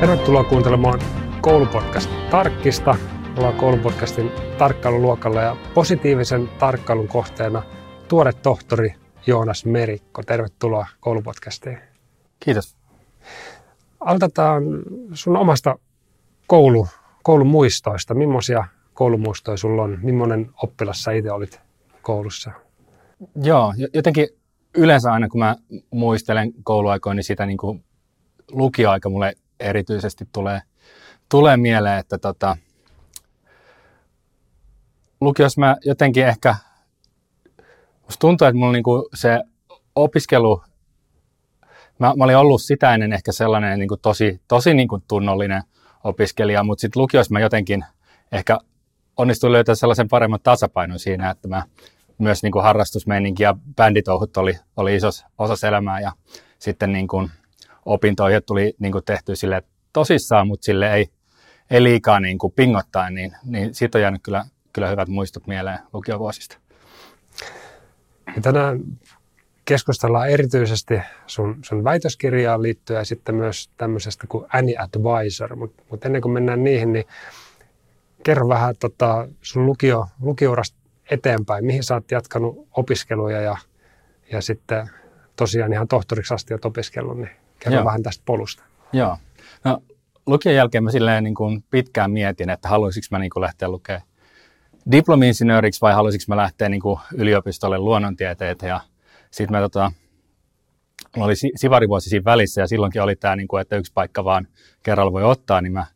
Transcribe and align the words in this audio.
Tervetuloa 0.00 0.44
kuuntelemaan 0.44 1.00
koulupodcast 1.40 2.10
Tarkkista. 2.30 2.96
Ollaan 3.36 3.54
koulupodcastin 3.54 4.30
tarkkailuluokalla 4.58 5.42
ja 5.42 5.56
positiivisen 5.74 6.48
tarkkailun 6.58 7.08
kohteena 7.08 7.62
tuore 8.08 8.32
tohtori 8.32 8.94
Joonas 9.26 9.64
Merikko. 9.64 10.22
Tervetuloa 10.22 10.86
koulupodcastiin. 11.00 11.78
Kiitos. 12.40 12.76
Aloitetaan 14.00 14.62
sun 15.12 15.36
omasta 15.36 15.78
koulu, 16.46 16.88
koulun 17.22 17.46
muistoista. 17.46 18.14
Millaisia 18.14 18.64
koulumuistoja 18.94 19.56
sulla 19.56 19.82
on? 19.82 19.98
Millainen 20.02 20.50
oppilas 20.62 21.02
sä 21.02 21.12
itse 21.12 21.32
olit 21.32 21.60
koulussa? 22.02 22.50
Joo, 23.42 23.74
jotenkin 23.94 24.28
yleensä 24.74 25.12
aina 25.12 25.28
kun 25.28 25.38
mä 25.38 25.56
muistelen 25.90 26.52
kouluaikoina, 26.64 27.14
niin 27.14 27.24
sitä 27.24 27.46
niin 27.46 27.58
kuin 27.58 27.84
lukioaika 28.50 29.08
mulle 29.08 29.34
erityisesti 29.60 30.28
tulee, 30.32 30.60
tulee 31.28 31.56
mieleen, 31.56 31.98
että 31.98 32.18
tota, 32.18 32.56
lukios 35.20 35.58
mä 35.58 35.76
jotenkin 35.84 36.26
ehkä, 36.26 36.56
musta 38.02 38.20
tuntuu, 38.20 38.46
että 38.46 38.58
mulla 38.58 38.72
niinku 38.72 39.08
se 39.14 39.40
opiskelu, 39.94 40.62
mä, 41.98 42.12
mä 42.16 42.24
olin 42.24 42.36
ollut 42.36 42.62
sitä 42.62 42.94
ennen 42.94 43.12
ehkä 43.12 43.32
sellainen 43.32 43.78
niinku 43.78 43.96
tosi, 43.96 44.40
tosi 44.48 44.74
niinku 44.74 45.02
tunnollinen 45.08 45.62
opiskelija, 46.04 46.64
mutta 46.64 46.80
sitten 46.80 47.02
lukios 47.02 47.30
mä 47.30 47.40
jotenkin 47.40 47.84
ehkä 48.32 48.58
onnistuin 49.16 49.52
löytää 49.52 49.74
sellaisen 49.74 50.08
paremman 50.08 50.40
tasapainon 50.42 50.98
siinä, 50.98 51.30
että 51.30 51.48
mä 51.48 51.62
myös 52.18 52.42
niin 52.42 52.52
kuin 52.52 52.62
harrastusmeininki 52.62 53.42
ja 53.42 53.54
bänditouhut 53.76 54.36
oli, 54.36 54.58
oli 54.76 54.96
iso 54.96 55.08
osa 55.38 55.68
elämää 55.68 56.00
ja 56.00 56.12
sitten 56.58 56.92
niin 56.92 57.08
kuin 57.08 57.30
opintoihin 57.86 58.42
tuli 58.46 58.74
niin 58.78 58.92
kuin 58.92 59.04
tehty 59.04 59.36
sille 59.36 59.62
tosissaan, 59.92 60.46
mutta 60.46 60.64
sille 60.64 60.94
ei, 60.94 61.06
ei 61.70 61.82
liikaa 61.82 62.20
niin 62.20 62.38
kuin 62.38 62.52
pingottaen, 62.52 63.14
niin, 63.14 63.32
niin 63.44 63.74
siitä 63.74 63.98
on 63.98 64.02
jäänyt 64.02 64.22
kyllä, 64.22 64.44
kyllä 64.72 64.88
hyvät 64.88 65.08
muistot 65.08 65.46
mieleen 65.46 65.78
lukiovuosista. 65.92 66.58
Ja 68.36 68.42
tänään 68.42 68.80
keskustellaan 69.64 70.28
erityisesti 70.28 71.00
sun, 71.26 71.58
sun 71.62 71.84
väitöskirjaan 71.84 72.62
liittyen 72.62 72.98
ja 72.98 73.04
sitten 73.04 73.34
myös 73.34 73.70
tämmöisestä 73.76 74.26
kuin 74.28 74.46
Annie 74.52 74.76
Advisor, 74.78 75.56
mutta 75.56 75.82
mut 75.90 76.04
ennen 76.04 76.22
kuin 76.22 76.32
mennään 76.32 76.64
niihin, 76.64 76.92
niin 76.92 77.04
kerro 78.22 78.48
vähän 78.48 78.74
tota, 78.80 79.28
sun 79.42 79.66
lukio, 79.66 80.06
lukiourasta 80.20 80.76
eteenpäin, 81.10 81.64
mihin 81.64 81.82
sä 81.82 81.94
oot 81.94 82.10
jatkanut 82.10 82.68
opiskeluja 82.76 83.40
ja, 83.40 83.56
ja 84.32 84.40
sitten 84.40 84.90
tosiaan 85.36 85.72
ihan 85.72 85.88
tohtoriksi 85.88 86.34
asti 86.34 86.54
opiskellut, 86.64 87.18
niin 87.18 87.30
kerro 87.58 87.76
Joo. 87.76 87.84
vähän 87.84 88.02
tästä 88.02 88.22
polusta. 88.26 88.62
Joo. 88.92 89.16
No, 89.64 89.82
lukion 90.26 90.54
jälkeen 90.54 90.84
mä 90.84 90.90
silleen 90.90 91.24
niin 91.24 91.34
kuin 91.34 91.64
pitkään 91.70 92.10
mietin, 92.10 92.50
että 92.50 92.68
haluaisinko 92.68 93.06
mä 93.10 93.18
niin 93.18 93.30
kuin 93.30 93.40
lähteä 93.40 93.68
lukemaan 93.68 94.02
diplomi-insinööriksi 94.90 95.80
vai 95.80 95.94
haluaisinko 95.94 96.24
mä 96.28 96.36
lähteä 96.36 96.68
niin 96.68 96.80
kuin 96.80 97.00
yliopistolle 97.14 97.78
luonnontieteet 97.78 98.62
ja 98.62 98.80
sitten 99.30 99.56
mä 99.56 99.60
tota, 99.60 99.92
mulla 101.16 101.26
oli 101.26 101.34
sivarivuosi 101.56 102.08
siinä 102.08 102.24
välissä 102.24 102.60
ja 102.60 102.66
silloinkin 102.66 103.02
oli 103.02 103.16
tämä, 103.16 103.36
niin 103.36 103.48
kuin, 103.48 103.60
että 103.60 103.76
yksi 103.76 103.92
paikka 103.94 104.24
vaan 104.24 104.48
kerralla 104.82 105.12
voi 105.12 105.24
ottaa, 105.24 105.60
niin 105.60 105.72
mä, 105.72 105.86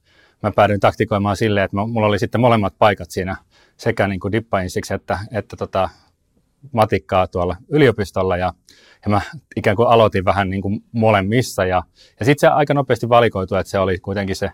mä 0.43 0.53
päädyin 0.53 0.81
taktikoimaan 0.81 1.37
silleen, 1.37 1.65
että 1.65 1.77
mulla 1.77 2.07
oli 2.07 2.19
sitten 2.19 2.41
molemmat 2.41 2.75
paikat 2.79 3.11
siinä 3.11 3.37
sekä 3.77 4.09
niin 4.09 4.21
kuin 4.21 4.33
dippainssiksi 4.33 4.95
että, 4.95 5.19
että 5.33 5.57
tota, 5.57 5.89
matikkaa 6.73 7.27
tuolla 7.27 7.57
yliopistolla 7.69 8.37
ja, 8.37 8.53
ja 9.05 9.11
mä 9.11 9.21
ikään 9.57 9.77
kuin 9.77 9.89
aloitin 9.89 10.25
vähän 10.25 10.51
niin 10.51 10.63
kuin 10.63 10.85
molemmissa 10.93 11.65
ja, 11.65 11.83
ja 12.21 12.27
sitten 12.27 12.41
se 12.41 12.55
aika 12.55 12.75
nopeasti 12.75 13.09
valikoitui, 13.09 13.61
että 13.61 13.71
se 13.71 13.79
oli 13.79 13.99
kuitenkin 13.99 14.37
se 14.37 14.51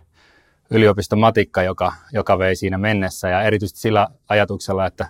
yliopiston 0.70 1.18
matikka, 1.18 1.62
joka, 1.62 1.92
joka 2.12 2.38
vei 2.38 2.56
siinä 2.56 2.78
mennessä 2.78 3.28
ja 3.28 3.42
erityisesti 3.42 3.80
sillä 3.80 4.08
ajatuksella, 4.28 4.86
että, 4.86 5.08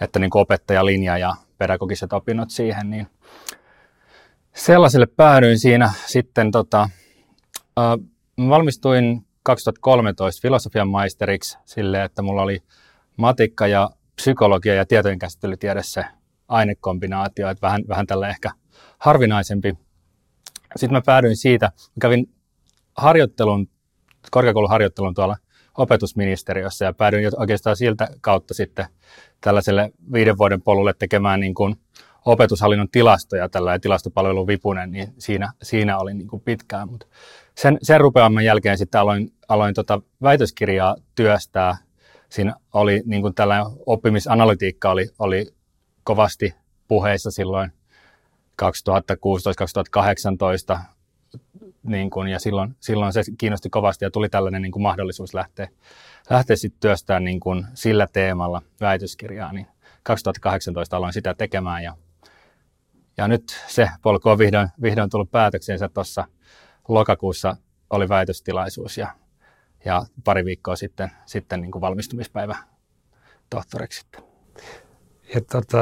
että 0.00 0.18
niin 0.18 0.30
kuin 0.30 0.42
opettajalinja 0.42 1.18
ja 1.18 1.34
pedagogiset 1.58 2.12
opinnot 2.12 2.50
siihen, 2.50 2.90
niin 2.90 3.06
sellaiselle 4.54 5.06
päädyin 5.06 5.58
siinä 5.58 5.92
sitten 6.06 6.50
tota, 6.50 6.88
äh, 7.78 7.84
valmistuin 8.48 9.26
2013 9.42 10.42
filosofian 10.42 10.88
maisteriksi 10.88 11.58
sille, 11.64 12.04
että 12.04 12.22
mulla 12.22 12.42
oli 12.42 12.62
matikka 13.16 13.66
ja 13.66 13.90
psykologia 14.16 14.74
ja 14.74 14.86
tietojenkäsittelytiede 14.86 15.82
se 15.82 16.04
ainekombinaatio, 16.48 17.50
että 17.50 17.66
vähän, 17.66 17.82
vähän 17.88 18.06
tällä 18.06 18.28
ehkä 18.28 18.50
harvinaisempi. 18.98 19.74
Sitten 20.76 20.96
mä 20.96 21.02
päädyin 21.06 21.36
siitä, 21.36 21.66
mä 21.66 22.00
kävin 22.00 22.34
harjoittelun, 22.96 23.68
korkeakouluharjoittelun 24.30 25.14
tuolla 25.14 25.36
opetusministeriössä 25.78 26.84
ja 26.84 26.92
päädyin 26.92 27.40
oikeastaan 27.40 27.76
siltä 27.76 28.08
kautta 28.20 28.54
sitten 28.54 28.86
tällaiselle 29.40 29.92
viiden 30.12 30.38
vuoden 30.38 30.62
polulle 30.62 30.94
tekemään 30.98 31.40
niin 31.40 31.54
kuin 31.54 31.76
opetushallinnon 32.24 32.90
tilastoja, 32.90 33.48
tällainen 33.48 33.80
tilastopalvelun 33.80 34.46
vipunen, 34.46 34.90
niin 34.90 35.08
siinä, 35.18 35.52
siinä 35.62 35.98
oli 35.98 36.14
niin 36.14 36.28
kuin 36.28 36.42
pitkään. 36.42 36.88
Mutta 36.90 37.06
sen, 37.54 37.78
sen 37.82 38.00
rupeamman 38.00 38.44
jälkeen 38.44 38.78
sitten 38.78 39.00
aloin, 39.00 39.32
aloin 39.48 39.74
tota 39.74 40.00
väitöskirjaa 40.22 40.96
työstää. 41.14 41.76
Siinä 42.28 42.54
oli 42.72 43.02
niin 43.04 43.22
kuin 43.22 43.34
tällainen 43.34 43.66
oppimisanalytiikka 43.86 44.90
oli, 44.90 45.08
oli 45.18 45.46
kovasti 46.06 46.54
puheissa 46.88 47.30
silloin 47.30 47.72
2016-2018, 48.62 50.78
niin 51.82 52.10
kun, 52.10 52.28
ja 52.28 52.38
silloin, 52.38 52.76
silloin 52.80 53.12
se 53.12 53.22
kiinnosti 53.38 53.70
kovasti 53.70 54.04
ja 54.04 54.10
tuli 54.10 54.28
tällainen 54.28 54.62
niin 54.62 54.72
kuin 54.72 54.82
mahdollisuus 54.82 55.34
lähteä, 55.34 55.68
lähteä 56.30 56.56
sitten 56.56 56.80
työstämään 56.80 57.24
niin 57.24 57.40
kuin 57.40 57.66
sillä 57.74 58.06
teemalla 58.12 58.62
väitöskirjaa, 58.80 59.52
niin 59.52 59.66
2018 60.02 60.96
aloin 60.96 61.12
sitä 61.12 61.34
tekemään 61.34 61.82
ja, 61.82 61.96
ja 63.16 63.28
nyt 63.28 63.64
se 63.66 63.90
polku 64.02 64.28
on 64.28 64.38
vihdoin, 64.38 64.68
vihdoin 64.82 65.10
tullut 65.10 65.30
päätöksensä 65.30 65.88
tuossa 65.88 66.24
lokakuussa 66.88 67.56
oli 67.90 68.08
väitöstilaisuus 68.08 68.98
ja, 68.98 69.08
ja 69.84 70.06
pari 70.24 70.44
viikkoa 70.44 70.76
sitten, 70.76 71.10
sitten 71.24 71.60
niin 71.60 71.72
kuin 71.72 71.82
valmistumispäivä 71.82 72.56
tohtoriksi 73.50 74.00
sitten. 74.00 74.25
Ja 75.34 75.40
tota, 75.40 75.78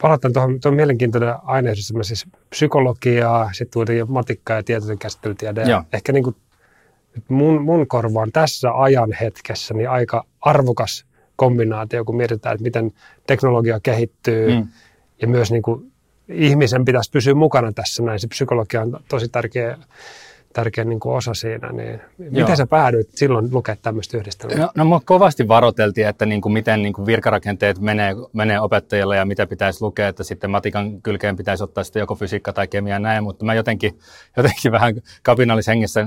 palataan 0.00 0.32
tuohon, 0.32 0.60
tuohon 0.60 0.76
mielenkiintoinen 0.76 1.34
aineistus, 1.42 2.08
siis 2.08 2.26
psykologiaa, 2.50 3.52
sitten 3.52 3.82
matikkaa 4.08 4.56
ja 4.56 4.62
tietoisen 4.62 4.98
käsittelytiede. 4.98 5.62
Ja 5.62 5.84
ehkä 5.92 6.12
niin 6.12 6.24
kuin 6.24 6.36
mun, 7.28 7.62
mun 7.62 7.86
korvaan 7.86 8.32
tässä 8.32 8.72
ajan 8.72 9.12
hetkessä 9.20 9.74
niin 9.74 9.90
aika 9.90 10.24
arvokas 10.40 11.06
kombinaatio, 11.36 12.04
kun 12.04 12.16
mietitään, 12.16 12.54
että 12.54 12.62
miten 12.62 12.92
teknologia 13.26 13.80
kehittyy 13.80 14.54
mm. 14.54 14.68
ja 15.22 15.28
myös 15.28 15.50
niin 15.50 15.62
kuin 15.62 15.92
ihmisen 16.28 16.84
pitäisi 16.84 17.10
pysyä 17.10 17.34
mukana 17.34 17.72
tässä 17.72 18.02
näin. 18.02 18.20
Se 18.20 18.28
psykologia 18.28 18.82
on 18.82 19.00
tosi 19.08 19.28
tärkeä 19.28 19.78
tärkeä 20.54 20.84
niin 20.84 21.00
kuin 21.00 21.16
osa 21.16 21.34
siinä. 21.34 21.72
Niin 21.72 22.00
miten 22.18 22.56
sä 22.56 22.66
päädyit 22.66 23.10
silloin 23.14 23.48
lukemaan 23.52 23.78
tämmöistä 23.82 24.16
yhdistelmää? 24.16 24.58
No, 24.58 24.70
no 24.74 24.84
mua 24.84 25.00
kovasti 25.04 25.48
varoteltiin, 25.48 26.08
että 26.08 26.26
niin 26.26 26.40
kuin 26.40 26.52
miten 26.52 26.82
niin 26.82 26.92
kuin 26.92 27.06
virkarakenteet 27.06 27.78
menee, 27.78 28.14
menee 28.32 28.60
opettajalle 28.60 29.16
ja 29.16 29.24
mitä 29.24 29.46
pitäisi 29.46 29.82
lukea, 29.82 30.08
että 30.08 30.24
sitten 30.24 30.50
matikan 30.50 31.02
kylkeen 31.02 31.36
pitäisi 31.36 31.64
ottaa 31.64 31.84
sitten 31.84 32.00
joko 32.00 32.14
fysiikka 32.14 32.52
tai 32.52 32.68
kemia 32.68 32.98
näin, 32.98 33.24
mutta 33.24 33.44
mä 33.44 33.54
jotenkin, 33.54 33.98
jotenkin 34.36 34.72
vähän 34.72 34.94
kapinallishengissä 35.22 36.06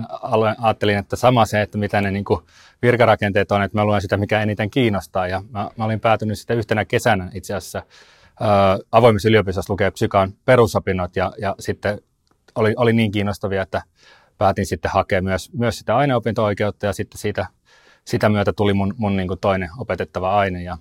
ajattelin, 0.61 0.97
että 0.97 1.15
sama 1.15 1.45
se, 1.45 1.61
että 1.61 1.77
mitä 1.77 2.01
ne 2.01 2.11
niin 2.11 2.25
kuin 2.25 2.39
virkarakenteet 2.81 3.51
on, 3.51 3.63
että 3.63 3.77
mä 3.77 3.85
luen 3.85 4.01
sitä, 4.01 4.17
mikä 4.17 4.41
eniten 4.41 4.69
kiinnostaa 4.69 5.27
ja 5.27 5.43
mä, 5.49 5.69
mä 5.77 5.85
olin 5.85 5.99
päätynyt 5.99 6.39
sitten 6.39 6.57
yhtenä 6.57 6.85
kesänä 6.85 7.31
itse 7.33 7.53
asiassa 7.53 7.83
ää, 8.39 8.79
avoimessa 8.91 9.29
yliopistossa 9.29 9.73
lukea 9.73 9.91
psykaan 9.91 10.33
perusopinnot 10.45 11.15
ja, 11.15 11.33
ja 11.37 11.55
sitten 11.59 12.01
oli, 12.55 12.73
oli 12.77 12.93
niin 12.93 13.11
kiinnostavia, 13.11 13.61
että 13.61 13.81
päätin 14.37 14.65
sitten 14.65 14.91
hakea 14.91 15.21
myös, 15.21 15.53
myös 15.53 15.79
sitä 15.79 15.97
aineopinto-oikeutta 15.97 16.85
ja 16.85 16.93
sitten 16.93 17.17
siitä, 17.17 17.45
sitä 18.05 18.29
myötä 18.29 18.53
tuli 18.53 18.73
mun, 18.73 18.93
mun 18.97 19.17
niin 19.17 19.27
kuin 19.27 19.39
toinen 19.39 19.69
opetettava 19.77 20.37
aine. 20.37 20.63
Ja, 20.63 20.77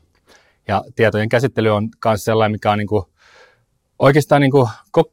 ja 0.68 0.84
tietojen 0.96 1.28
käsittely 1.28 1.68
on 1.68 1.88
myös 2.04 2.24
sellainen, 2.24 2.52
mikä 2.52 2.70
on 2.70 2.78
niin 2.78 2.88
kuin, 2.88 3.04
oikeastaan 3.98 4.40
niin 4.40 4.50
kuin, 4.50 4.68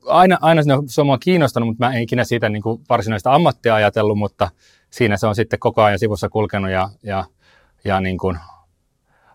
aina, 0.06 0.38
aina 0.42 0.62
se 0.88 1.02
on 1.02 1.08
mua 1.08 1.18
kiinnostanut, 1.18 1.68
mutta 1.68 1.86
mä 1.86 1.94
en 1.94 2.02
ikinä 2.02 2.24
siitä 2.24 2.50
niin 2.50 2.64
kuin 2.64 2.82
varsinaista 2.90 3.34
ammattia 3.34 3.76
ajatellut, 3.76 4.18
mutta 4.18 4.50
siinä 4.90 5.18
se 5.18 5.28
on 5.28 5.36
sitten 5.36 5.60
koko 5.60 5.82
ajan 5.82 6.00
sivussa 6.00 6.30
kulkenut 6.30 6.72
ja, 6.72 6.90
ja, 7.04 7.26
ja 7.84 8.00
niin 8.00 8.18
kuin 8.18 8.38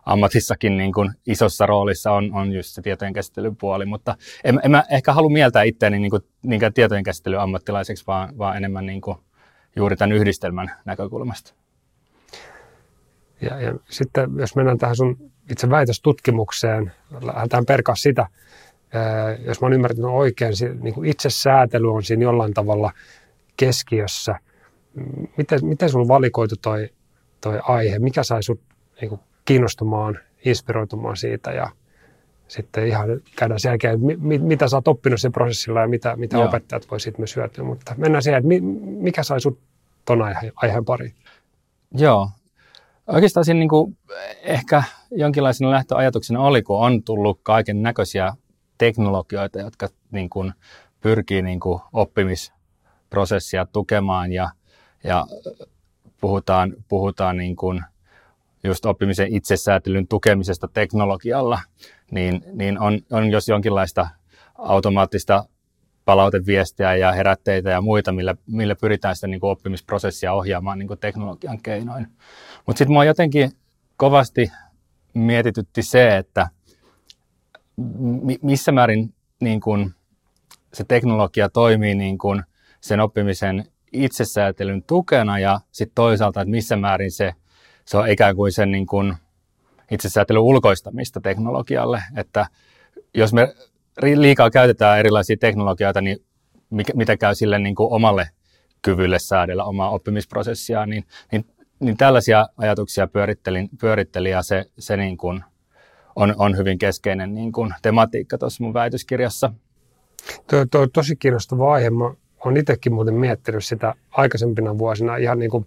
ammatissakin 0.09 0.77
niin 0.77 0.93
kuin 0.93 1.11
isossa 1.27 1.67
roolissa 1.67 2.13
on, 2.13 2.35
on 2.35 2.53
just 2.53 2.69
se 2.69 2.83
tietojen 2.83 3.13
käsittelyn 3.13 3.57
puoli, 3.57 3.87
mutta 3.87 4.17
en, 4.45 4.61
en 4.65 4.71
mä 4.71 4.85
ehkä 4.91 5.13
halua 5.13 5.31
mieltää 5.31 5.63
itseäni 5.63 5.99
niin 5.99 6.11
kuin, 6.11 6.23
niinkään 6.43 6.73
tietojen 6.73 7.05
käsittelyn 7.05 7.41
ammattilaiseksi, 7.41 8.05
vaan, 8.07 8.39
vaan 8.39 8.57
enemmän 8.57 8.87
niin 8.87 9.01
kuin 9.01 9.19
juuri 9.77 9.97
tämän 9.97 10.17
yhdistelmän 10.17 10.71
näkökulmasta. 10.85 11.55
Ja, 13.41 13.61
ja 13.61 13.75
sitten 13.91 14.31
jos 14.39 14.57
mennään 14.57 14.79
tähän 14.79 14.97
sun 14.97 15.31
itse 15.51 15.71
väitöstutkimukseen, 15.71 16.93
lähdetään 17.23 17.67
perkaa 17.67 17.95
sitä, 17.95 18.27
jos 19.47 19.61
mä 19.61 19.65
oon 19.65 19.73
ymmärtänyt 19.73 20.11
oikein, 20.11 20.53
niin 20.81 20.95
kuin 20.95 21.09
itsesäätely 21.09 21.95
on 21.95 22.03
siinä 22.03 22.23
jollain 22.23 22.55
tavalla 22.55 22.93
keskiössä. 23.57 24.39
miten, 25.37 25.59
miten 25.63 25.89
sinulla 25.89 26.09
valikoitu 26.09 26.55
toi, 26.63 26.89
toi 27.41 27.61
aihe? 27.63 27.99
Mikä 27.99 28.23
sai 28.23 28.43
sinut 28.43 28.61
niin 29.01 29.21
kiinnostumaan, 29.49 30.19
inspiroitumaan 30.45 31.17
siitä 31.17 31.51
ja 31.51 31.71
sitten 32.49 32.87
ihan 32.87 33.09
käydään 33.37 33.61
sen 33.61 33.71
jälkeen, 33.71 34.01
mit, 34.01 34.43
mitä 34.43 34.69
sä 34.69 34.77
oot 34.77 34.89
oppinut 34.89 35.21
sen 35.21 35.33
prosessilla 35.33 35.81
ja 35.81 35.89
mitä, 35.89 36.17
mitä 36.17 36.39
opettajat 36.39 36.91
voi 36.91 37.01
sitten 37.01 37.21
myös 37.21 37.37
hyötyä. 37.37 37.65
Mutta 37.65 37.95
mennään 37.97 38.23
siihen, 38.23 38.39
että 38.39 38.49
mikä 38.85 39.23
sai 39.23 39.41
sinut 39.41 39.59
tuon 40.05 40.23
aiheen, 40.23 40.53
aiheen 40.57 40.85
pariin? 40.85 41.15
Joo. 41.93 42.31
Oikeastaan 43.07 43.45
siinä 43.45 43.59
niin 43.59 43.69
kuin 43.69 43.99
ehkä 44.43 44.83
jonkinlaisena 45.11 45.71
lähtöajatuksena 45.71 46.41
oli, 46.41 46.63
kun 46.63 46.81
on 46.81 47.03
tullut 47.03 47.41
kaiken 47.43 47.83
näköisiä 47.83 48.33
teknologioita, 48.79 49.59
jotka 49.59 49.89
niin 50.11 50.31
kuin 50.31 50.53
pyrkii 51.01 51.43
niin 51.43 51.61
kuin 51.61 51.81
oppimisprosessia 51.93 53.67
tukemaan 53.67 54.33
ja, 54.33 54.51
ja 55.05 55.27
puhutaan, 56.21 56.75
puhutaan 56.89 57.37
niin 57.37 57.57
kuin 57.57 57.83
just 58.65 58.87
oppimisen 58.87 59.35
itsesäätelyn 59.35 60.09
tukemisesta 60.09 60.69
teknologialla, 60.73 61.61
niin, 62.11 62.43
niin 62.53 62.79
on, 62.79 63.01
on 63.13 63.31
jos 63.31 63.49
jonkinlaista 63.49 64.09
automaattista 64.59 65.45
palauteviestiä 66.05 66.97
ja 66.97 67.13
herätteitä 67.13 67.71
ja 67.71 67.81
muita, 67.81 68.13
millä, 68.13 68.35
millä 68.47 68.75
pyritään 68.75 69.15
sitä 69.15 69.27
niin 69.27 69.41
kuin 69.41 69.51
oppimisprosessia 69.51 70.33
ohjaamaan 70.33 70.79
niin 70.79 70.89
kuin 70.89 71.01
teknologian 71.01 71.63
keinoin. 71.63 72.07
Mutta 72.67 72.79
sitten 72.79 72.93
mua 72.93 73.05
jotenkin 73.05 73.51
kovasti 73.97 74.53
mietitytti 75.15 75.83
se, 75.83 76.17
että 76.17 76.49
missä 78.43 78.73
määrin 78.73 79.15
niin 79.41 79.61
kuin 79.61 79.95
se 80.75 80.85
teknologia 80.85 81.49
toimii 81.49 81.95
niin 81.95 82.19
kuin 82.19 82.43
sen 82.81 83.01
oppimisen 83.01 83.65
itsesäätelyn 83.93 84.83
tukena 84.83 85.39
ja 85.39 85.61
sitten 85.73 85.95
toisaalta, 85.95 86.41
että 86.41 86.51
missä 86.51 86.77
määrin 86.77 87.11
se, 87.11 87.35
se 87.89 87.97
on 87.97 88.09
ikään 88.09 88.37
kuin 88.37 88.53
sen 88.53 88.71
niin 88.71 88.87
kuin 88.87 89.15
itsesäätelyn 89.91 90.43
ulkoistamista 90.43 91.21
teknologialle, 91.21 92.03
että 92.17 92.47
jos 93.15 93.33
me 93.33 93.55
liikaa 94.15 94.51
käytetään 94.51 94.99
erilaisia 94.99 95.37
teknologioita, 95.37 96.01
niin 96.01 96.19
mikä, 96.71 96.93
mitä 96.97 97.17
käy 97.17 97.35
sille 97.35 97.59
niin 97.59 97.75
kuin 97.75 97.93
omalle 97.93 98.31
kyvylle 98.83 99.19
säädellä 99.19 99.65
omaa 99.65 99.91
oppimisprosessia, 99.91 100.87
niin, 100.87 101.05
niin, 101.33 101.47
niin 101.81 101.97
tällaisia 101.97 102.49
ajatuksia 102.57 103.07
pyörittelin, 103.07 103.69
pyörittelin 103.81 104.33
ja 104.33 104.43
se, 104.43 104.65
se 104.79 104.97
niin 104.97 105.17
kuin 105.17 105.45
on, 106.17 106.35
on 106.39 106.57
hyvin 106.57 106.79
keskeinen 106.79 107.35
niin 107.35 107.53
kuin 107.53 107.75
tematiikka 107.83 108.39
tuossa 108.39 108.65
mun 108.65 108.75
väitöskirjassa. 108.75 109.53
Tuo, 110.51 110.67
tuo 110.71 110.87
tosi 110.87 111.17
kiinnostava 111.17 111.73
aihe. 111.73 111.91
Mä 111.91 112.05
olen 112.45 112.57
itsekin 112.57 112.95
muuten 112.95 113.15
miettinyt 113.15 113.65
sitä 113.65 113.95
aikaisempina 114.11 114.79
vuosina 114.79 115.17
ihan 115.17 115.39
niin 115.39 115.51
kuin 115.51 115.67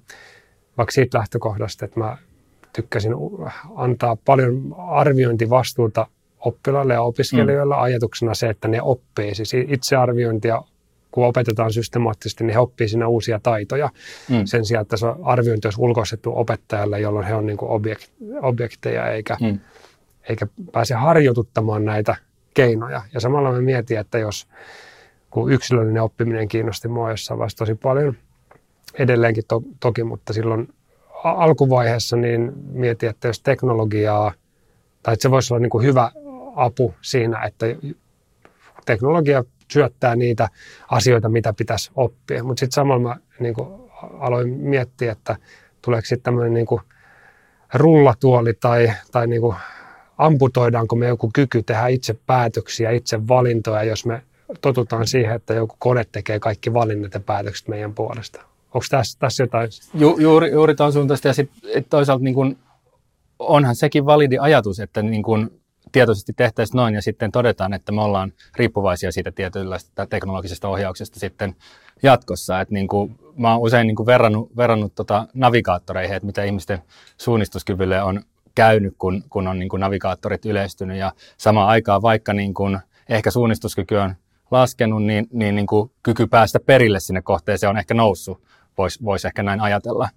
vaikka 0.77 0.91
siitä 0.91 1.18
lähtökohdasta, 1.18 1.85
että 1.85 2.00
mä 2.00 2.18
tykkäsin 2.73 3.13
antaa 3.75 4.18
paljon 4.25 4.75
arviointivastuuta 4.77 6.07
oppilaille 6.39 6.94
ja 6.94 7.01
opiskelijoille 7.01 7.75
mm. 7.75 7.81
ajatuksena 7.81 8.33
se, 8.33 8.50
että 8.50 8.68
ne 8.68 8.81
oppii. 8.81 9.35
Siis 9.35 9.53
itsearviointia, 9.53 10.62
kun 11.12 11.25
opetetaan 11.25 11.73
systemaattisesti, 11.73 12.44
niin 12.44 12.53
he 12.53 12.59
oppii 12.59 12.88
siinä 12.88 13.07
uusia 13.07 13.39
taitoja. 13.44 13.89
Mm. 14.29 14.45
Sen 14.45 14.65
sijaan, 14.65 14.81
että 14.81 14.97
se 14.97 15.07
arviointi 15.23 15.68
olisi 15.68 15.81
ulkoistettu 15.81 16.31
opettajalle, 16.35 17.00
jolloin 17.00 17.25
he 17.25 17.35
on 17.35 17.45
niin 17.45 17.57
objek, 17.62 18.00
objekteja, 18.41 19.12
eikä, 19.12 19.38
mm. 19.41 19.59
eikä 20.29 20.47
pääse 20.71 20.95
harjoituttamaan 20.95 21.85
näitä 21.85 22.15
keinoja. 22.53 23.01
Ja 23.13 23.19
samalla 23.19 23.51
mä 23.51 23.62
mietin, 23.62 24.00
että 24.00 24.18
jos 24.18 24.47
kun 25.29 25.51
yksilöllinen 25.51 26.03
oppiminen 26.03 26.47
kiinnosti 26.47 26.88
mua 26.88 27.09
jossain 27.09 27.38
vaiheessa 27.38 27.57
tosi 27.57 27.75
paljon, 27.75 28.15
edelleenkin 29.00 29.44
to, 29.48 29.62
toki, 29.80 30.04
mutta 30.04 30.34
silloin 30.34 30.74
alkuvaiheessa 31.24 32.18
niin 32.18 32.52
mietin, 32.72 33.10
että 33.10 33.28
jos 33.28 33.40
teknologiaa, 33.42 34.32
tai 35.04 35.14
että 35.14 35.22
se 35.22 35.32
voisi 35.32 35.54
olla 35.54 35.62
niin 35.62 35.70
kuin 35.70 35.86
hyvä 35.86 36.12
apu 36.56 36.96
siinä, 37.02 37.44
että 37.44 37.66
teknologia 38.86 39.44
syöttää 39.72 40.16
niitä 40.16 40.50
asioita, 40.92 41.30
mitä 41.30 41.54
pitäisi 41.54 41.92
oppia. 41.96 42.44
Mutta 42.44 42.60
sitten 42.60 42.76
samalla 42.76 43.10
mä 43.10 43.18
niin 43.40 43.54
kuin 43.54 43.68
aloin 44.20 44.50
miettiä, 44.50 45.12
että 45.12 45.36
tuleeko 45.82 46.06
sitten 46.06 46.24
tämmöinen 46.24 46.54
niin 46.54 46.82
rullatuoli 47.74 48.54
tai, 48.54 48.92
tai 49.12 49.28
niin 49.28 49.42
kuin 49.42 49.56
amputoidaanko 50.18 50.96
me 50.96 51.08
joku 51.08 51.30
kyky 51.34 51.64
tehdä 51.64 51.88
itse 51.88 52.16
päätöksiä, 52.28 52.92
itse 52.92 53.28
valintoja, 53.28 53.84
jos 53.84 54.06
me 54.06 54.22
totutaan 54.62 55.08
siihen, 55.08 55.36
että 55.36 55.54
joku 55.54 55.76
kone 55.80 56.06
tekee 56.12 56.40
kaikki 56.40 56.74
valinnat 56.74 57.14
ja 57.14 57.20
päätökset 57.20 57.68
meidän 57.68 57.94
puolesta. 57.94 58.50
Onko 58.73 58.85
tässä, 58.89 59.19
tässä 59.19 59.44
jotain? 59.44 59.69
Ju, 59.94 60.18
juuri, 60.19 60.51
juuri 60.51 60.75
tuon 60.75 60.94
suuntaista 60.94 61.27
ja 61.27 61.33
sitten 61.33 61.85
toisaalta 61.89 62.23
niin 62.23 62.35
kun, 62.35 62.57
onhan 63.39 63.75
sekin 63.75 64.06
validi 64.06 64.38
ajatus, 64.38 64.79
että 64.79 65.01
niin 65.01 65.23
kun, 65.23 65.62
tietoisesti 65.91 66.33
tehtäisiin 66.33 66.77
noin 66.77 66.94
ja 66.94 67.01
sitten 67.01 67.31
todetaan, 67.31 67.73
että 67.73 67.91
me 67.91 68.01
ollaan 68.01 68.33
riippuvaisia 68.56 69.12
siitä 69.12 69.31
tietynlaista 69.31 70.06
teknologisesta 70.06 70.68
ohjauksesta 70.68 71.19
sitten 71.19 71.56
jatkossa. 72.03 72.62
Et 72.62 72.71
niin 72.71 72.88
kuin, 72.88 73.19
mä 73.38 73.51
oon 73.51 73.62
usein 73.62 73.88
niin 73.88 73.95
kuin 73.95 74.06
verrannut, 74.06 74.57
verrannut 74.57 74.95
tota 74.95 75.27
navigaattoreihin, 75.33 76.15
että 76.15 76.25
mitä 76.25 76.44
ihmisten 76.44 76.79
suunnistuskyvylle 77.18 78.03
on 78.03 78.21
käynyt, 78.56 78.94
kun, 78.97 79.23
kun 79.29 79.47
on 79.47 79.59
niin 79.59 79.69
kuin 79.69 79.79
navigaattorit 79.79 80.45
yleistynyt 80.45 80.97
ja 80.97 81.12
samaan 81.38 81.69
aikaan 81.69 82.01
vaikka 82.01 82.33
niin 82.33 82.53
kuin 82.53 82.79
ehkä 83.09 83.31
suunnistuskyky 83.31 83.95
on 83.95 84.15
laskenut, 84.51 85.03
niin, 85.03 85.27
niin, 85.33 85.56
niin 85.56 85.68
kuin 85.68 85.91
kyky 86.03 86.27
päästä 86.27 86.59
perille 86.65 87.00
sinne 87.00 87.21
kohteeseen 87.21 87.69
on 87.69 87.77
ehkä 87.77 87.94
noussut, 87.94 88.41
voisi 88.77 89.03
vois 89.03 89.25
ehkä 89.25 89.44
näin 89.44 89.62
ajatella. 89.62 90.09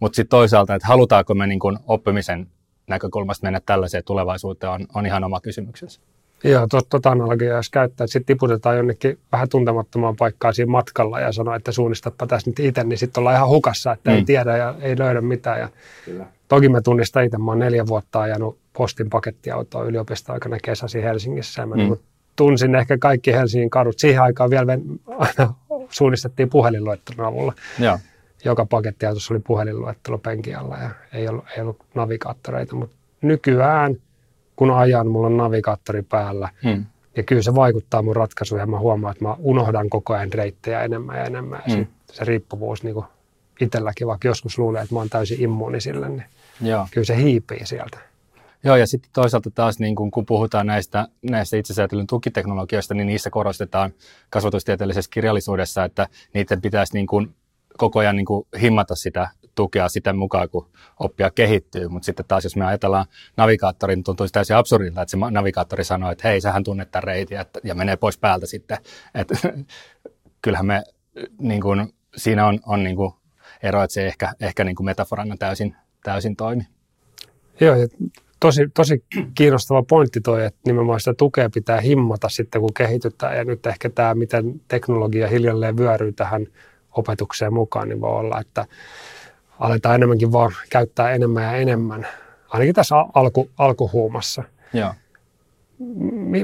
Mutta 0.00 0.16
sitten 0.16 0.30
toisaalta, 0.30 0.74
että 0.74 0.88
halutaanko 0.88 1.34
me 1.34 1.46
niin 1.46 1.58
kuin 1.58 1.78
oppimisen 1.86 2.46
näkökulmasta 2.86 3.46
mennä 3.46 3.60
tällaiseen 3.66 4.04
tulevaisuuteen 4.04 4.72
on, 4.72 4.86
on 4.94 5.06
ihan 5.06 5.24
oma 5.24 5.40
kysymyksensä. 5.40 6.00
Joo, 6.44 6.66
tuota 6.90 7.10
analogiaa 7.10 7.56
jos 7.56 7.70
käyttää, 7.70 8.04
että 8.04 8.12
sitten 8.12 8.36
tiputetaan 8.36 8.76
jonnekin 8.76 9.18
vähän 9.32 9.48
tuntemattomaan 9.48 10.16
paikkaan 10.16 10.54
siinä 10.54 10.70
matkalla 10.70 11.20
ja 11.20 11.32
sanoo, 11.32 11.54
että 11.54 11.72
suunnistapa 11.72 12.26
tässä 12.26 12.50
nyt 12.50 12.58
itse, 12.58 12.84
niin 12.84 12.98
sitten 12.98 13.20
ollaan 13.20 13.36
ihan 13.36 13.48
hukassa, 13.48 13.92
että 13.92 14.10
mm. 14.10 14.16
ei 14.16 14.24
tiedä 14.24 14.56
ja 14.56 14.74
ei 14.80 14.98
löydä 14.98 15.20
mitään. 15.20 15.60
Ja 15.60 15.68
Kyllä. 16.04 16.26
Toki 16.48 16.68
mä 16.68 16.80
tunnistan 16.80 17.24
itse, 17.24 17.38
mä 17.38 17.50
oon 17.50 17.58
neljä 17.58 17.86
vuotta 17.86 18.20
ajanut 18.20 18.58
postin 18.72 19.10
pakettiautoa 19.10 19.84
yliopisto-aikana 19.84 20.56
kesäsi 20.64 21.02
Helsingissä 21.02 21.62
ja 21.62 21.66
mä 21.66 21.74
mm. 21.74 21.78
niin 21.78 22.00
tunsin 22.36 22.74
ehkä 22.74 22.98
kaikki 22.98 23.32
Helsingin 23.32 23.70
kadut. 23.70 23.98
Siihen 23.98 24.22
aikaan 24.22 24.50
vielä 24.50 24.78
aina 25.06 25.54
suunnistettiin 25.90 26.50
puhelinluettelon 26.50 27.26
avulla. 27.26 27.52
Joo 27.78 27.98
joka 28.44 28.66
pakettiautossa 28.66 29.34
oli 29.34 29.40
puhelinluettelo 29.46 30.18
penkin 30.18 30.58
alla 30.58 30.76
ja 30.76 30.90
ei 31.12 31.28
ollut, 31.28 31.44
ei 31.56 31.62
ollut 31.62 31.84
navigaattoreita, 31.94 32.76
mutta 32.76 32.96
nykyään 33.22 33.96
kun 34.56 34.70
ajan, 34.70 35.06
mulla 35.06 35.26
on 35.26 35.36
navigaattori 35.36 36.02
päällä 36.02 36.48
hmm. 36.62 36.84
ja 37.16 37.22
kyllä 37.22 37.42
se 37.42 37.54
vaikuttaa 37.54 38.02
mun 38.02 38.16
ratkaisuun 38.16 38.60
ja 38.60 38.66
mä 38.66 38.78
huomaan, 38.78 39.12
että 39.12 39.24
mä 39.24 39.36
unohdan 39.38 39.90
koko 39.90 40.14
ajan 40.14 40.32
reittejä 40.32 40.82
enemmän 40.82 41.16
ja 41.16 41.24
enemmän 41.24 41.62
ja 41.68 41.74
hmm. 41.74 41.86
se 42.12 42.24
riippuvuus 42.24 42.82
niin 42.82 42.94
itselläkin, 43.60 44.06
vaikka 44.06 44.28
joskus 44.28 44.58
luulee, 44.58 44.82
että 44.82 44.94
mä 44.94 45.00
oon 45.00 45.10
täysin 45.10 45.42
immuuni 45.42 45.80
sille, 45.80 46.08
niin 46.08 46.24
Joo. 46.60 46.86
kyllä 46.90 47.04
se 47.04 47.16
hiipii 47.16 47.66
sieltä. 47.66 47.98
Joo, 48.64 48.76
ja 48.76 48.86
sitten 48.86 49.10
toisaalta 49.12 49.50
taas 49.50 49.78
niin 49.78 49.94
kun, 49.94 50.10
kun 50.10 50.26
puhutaan 50.26 50.66
näistä, 50.66 51.08
näistä 51.22 51.56
itsesäätelyn 51.56 52.06
tukiteknologioista, 52.06 52.94
niin 52.94 53.06
niissä 53.06 53.30
korostetaan 53.30 53.92
kasvatustieteellisessä 54.30 55.10
kirjallisuudessa, 55.14 55.84
että 55.84 56.08
niiden 56.34 56.60
pitäisi 56.60 56.94
niin 56.94 57.06
kun 57.06 57.34
koko 57.78 57.98
ajan 57.98 58.16
niin 58.16 58.26
kuin 58.26 58.46
himmata 58.60 58.94
sitä 58.94 59.28
tukea 59.54 59.88
sitä 59.88 60.12
mukaan, 60.12 60.48
kun 60.48 60.68
oppia 60.98 61.30
kehittyy. 61.30 61.88
Mutta 61.88 62.06
sitten 62.06 62.26
taas, 62.28 62.44
jos 62.44 62.56
me 62.56 62.64
ajatellaan 62.64 63.06
navigaattorin, 63.36 63.96
niin 63.96 64.04
tuntuisi 64.04 64.32
täysin 64.32 64.56
absurdilta, 64.56 65.02
että 65.02 65.10
se 65.10 65.16
navigaattori 65.30 65.84
sanoo, 65.84 66.10
että 66.10 66.28
hei, 66.28 66.40
sähän 66.40 66.64
tunnet 66.64 66.90
tämän 66.90 67.04
reitin 67.04 67.38
ja 67.64 67.74
menee 67.74 67.96
pois 67.96 68.18
päältä 68.18 68.46
sitten. 68.46 68.78
Et, 69.14 69.28
kyllähän 70.42 70.66
me, 70.66 70.82
niin 71.38 71.60
kuin, 71.60 71.94
siinä 72.16 72.46
on, 72.46 72.60
on 72.66 72.84
niin 72.84 72.96
kuin 72.96 73.12
ero, 73.62 73.82
että 73.82 73.94
se 73.94 74.06
ehkä, 74.06 74.32
ehkä 74.40 74.64
niin 74.64 74.76
metaforana 74.82 75.36
täysin, 75.36 75.76
täysin 76.04 76.36
toimi. 76.36 76.62
Joo, 77.60 77.76
ja 77.76 77.88
tosi, 78.40 78.68
tosi 78.74 79.04
kiinnostava 79.34 79.82
pointti 79.82 80.20
toi, 80.20 80.44
että 80.44 80.60
nimenomaan 80.66 81.00
sitä 81.00 81.14
tukea 81.14 81.50
pitää 81.50 81.80
himmata 81.80 82.28
sitten, 82.28 82.60
kun 82.60 82.74
kehitytään. 82.74 83.36
Ja 83.36 83.44
nyt 83.44 83.66
ehkä 83.66 83.90
tämä, 83.90 84.14
miten 84.14 84.60
teknologia 84.68 85.28
hiljalleen 85.28 85.76
vyöryy 85.76 86.12
tähän 86.12 86.46
opetukseen 86.92 87.54
mukaan, 87.54 87.88
niin 87.88 88.00
voi 88.00 88.10
olla, 88.10 88.40
että 88.40 88.66
aletaan 89.58 89.94
enemmänkin 89.94 90.32
vaan 90.32 90.52
käyttää 90.70 91.10
enemmän 91.10 91.42
ja 91.42 91.52
enemmän, 91.52 92.06
ainakin 92.48 92.74
tässä 92.74 92.94
alku, 93.14 93.50
alkuhuumassa. 93.58 94.42
Joo. 94.72 94.94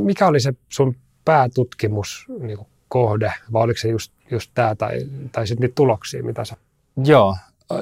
Mikä 0.01 0.27
oli 0.27 0.41
se 0.41 0.53
sun 0.69 0.97
päätutkimus 1.25 2.27
niin 2.39 2.59
kohde, 2.89 3.33
vai 3.53 3.63
oliko 3.63 3.79
se 3.79 3.89
just, 3.89 4.13
just 4.31 4.51
tämä 4.55 4.75
tai, 4.75 4.99
tai 5.33 5.47
sitten 5.47 5.63
niitä 5.63 5.75
tuloksia, 5.75 6.23
mitä 6.23 6.45
sä... 6.45 6.57
Joo, 7.05 7.37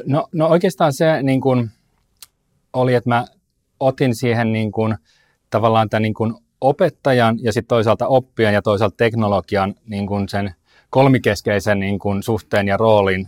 no, 0.07 0.29
no 0.33 0.47
oikeastaan 0.47 0.93
se 0.93 1.23
niin 1.23 1.41
kun, 1.41 1.71
oli, 2.73 2.95
että 2.95 3.11
mä 3.11 3.25
otin 3.85 4.15
siihen 4.15 4.53
niin 4.53 4.73
kun, 4.73 4.97
tavallaan 5.51 5.91
tämän 5.91 6.03
niin 6.03 6.15
kun, 6.15 6.45
opettajan 6.61 7.39
ja 7.43 7.53
sitten 7.53 7.69
toisaalta 7.69 8.07
oppijan 8.07 8.55
ja 8.55 8.63
toisaalta 8.63 8.97
teknologian 8.97 9.75
niin 9.87 10.07
kun 10.07 10.29
sen 10.29 10.55
kolmikeskeisen 10.91 11.81
niin 11.81 11.99
kuin 11.99 12.23
suhteen 12.23 12.69
ja 12.69 12.77
roolin 12.77 13.27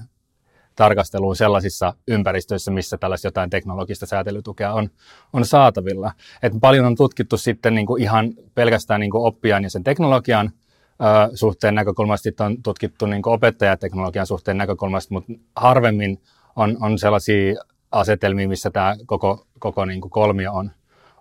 tarkastelua 0.76 1.34
sellaisissa 1.34 1.94
ympäristöissä, 2.08 2.70
missä 2.70 2.98
tällaista 2.98 3.26
jotain 3.26 3.50
teknologista 3.50 4.06
säätelytukea 4.06 4.72
on, 4.72 4.90
on 5.32 5.44
saatavilla. 5.44 6.12
Et 6.42 6.52
paljon 6.60 6.86
on 6.86 6.96
tutkittu 6.96 7.36
sitten 7.36 7.74
niin 7.74 7.86
kuin 7.86 8.02
ihan 8.02 8.32
pelkästään 8.54 9.00
niin 9.00 9.10
kuin 9.10 9.26
oppijan 9.26 9.62
ja 9.62 9.70
sen 9.70 9.84
teknologian 9.84 10.50
ö, 10.52 11.36
suhteen 11.36 11.74
näkökulmasta, 11.74 12.44
on 12.44 12.62
tutkittu 12.62 13.06
niin 13.06 13.28
opettajateknologian 13.28 14.26
suhteen 14.26 14.58
näkökulmasta, 14.58 15.14
mutta 15.14 15.32
harvemmin 15.56 16.22
on, 16.56 16.76
on 16.80 16.98
sellaisia 16.98 17.54
asetelmia, 17.98 18.48
missä 18.48 18.70
tämä 18.70 18.96
koko, 19.06 19.46
koko 19.58 19.84
niin 19.84 20.00
kuin 20.00 20.10
kolmio 20.10 20.52
on, 20.52 20.70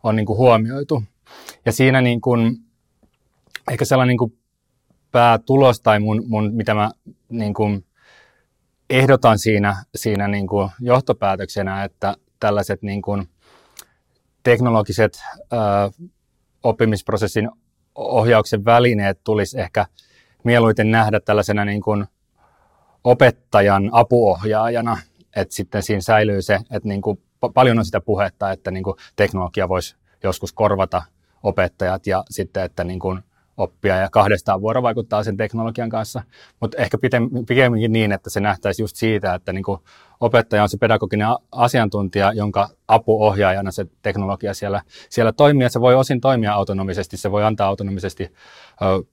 on 0.04 0.16
niin 0.16 0.26
kuin 0.26 0.38
huomioitu. 0.38 1.04
Ja 1.66 1.72
siinä 1.72 2.02
niin 2.02 2.22
kuin, 2.22 2.58
ehkä 3.72 3.86
sellainen 3.86 4.12
niin 4.12 4.18
kuin 4.18 4.38
päätulos 5.12 5.82
tai 5.82 6.00
mun, 6.00 6.24
mun, 6.28 6.54
mitä 6.54 6.74
mä 6.74 6.92
niin 7.30 7.54
kuin 7.54 7.86
ehdotan 8.90 9.40
siinä, 9.40 9.84
siinä 9.96 10.28
niin 10.28 10.48
kuin 10.48 10.70
johtopäätöksenä, 10.80 11.84
että 11.84 12.16
tällaiset 12.40 12.82
niin 12.82 13.02
kuin 13.02 13.30
teknologiset 14.44 15.20
ö, 15.40 16.06
oppimisprosessin 16.64 17.50
ohjauksen 17.96 18.66
välineet 18.66 19.20
tulisi 19.24 19.60
ehkä 19.60 19.86
mieluiten 20.44 20.92
nähdä 20.92 21.20
tällaisena 21.20 21.66
niin 21.66 21.82
kuin 21.82 22.06
opettajan 23.04 23.90
apuohjaajana, 23.92 24.98
että 25.36 25.56
sitten 25.56 25.84
siinä 25.84 26.02
säilyy 26.02 26.42
se, 26.42 26.60
että 26.72 26.90
niin 26.90 27.02
kuin 27.02 27.22
paljon 27.54 27.80
on 27.80 27.86
sitä 27.86 28.02
puhetta, 28.02 28.52
että 28.52 28.72
niin 28.72 28.84
kuin 28.84 28.96
teknologia 29.16 29.70
voisi 29.70 29.96
joskus 30.24 30.54
korvata 30.54 31.04
opettajat 31.44 32.08
ja 32.08 32.24
sitten, 32.30 32.64
että 32.64 32.84
niin 32.84 33.00
kuin 33.00 33.20
oppia 33.58 33.96
ja 33.96 34.10
kahdestaan 34.10 34.62
vuorovaikuttaa 34.62 35.24
sen 35.24 35.38
teknologian 35.38 35.90
kanssa, 35.90 36.22
mutta 36.60 36.78
ehkä 36.78 36.98
pikemminkin 37.48 37.92
niin, 37.92 38.12
että 38.12 38.30
se 38.30 38.40
nähtäisi 38.40 38.84
just 38.84 38.96
siitä, 38.96 39.34
että 39.34 39.54
niin 39.54 39.64
kuin 39.64 39.80
opettaja 40.20 40.64
on 40.64 40.70
se 40.70 40.78
pedagoginen 40.78 41.28
asiantuntija, 41.52 42.34
jonka 42.34 42.70
apuohjaajana 42.88 43.72
se 43.72 43.86
teknologia 44.02 44.54
siellä, 44.54 44.82
siellä 45.10 45.32
toimii, 45.32 45.64
ja 45.64 45.70
se 45.70 45.82
voi 45.82 45.96
osin 45.96 46.22
toimia 46.22 46.54
autonomisesti, 46.54 47.18
se 47.18 47.32
voi 47.32 47.44
antaa 47.44 47.68
autonomisesti 47.68 48.34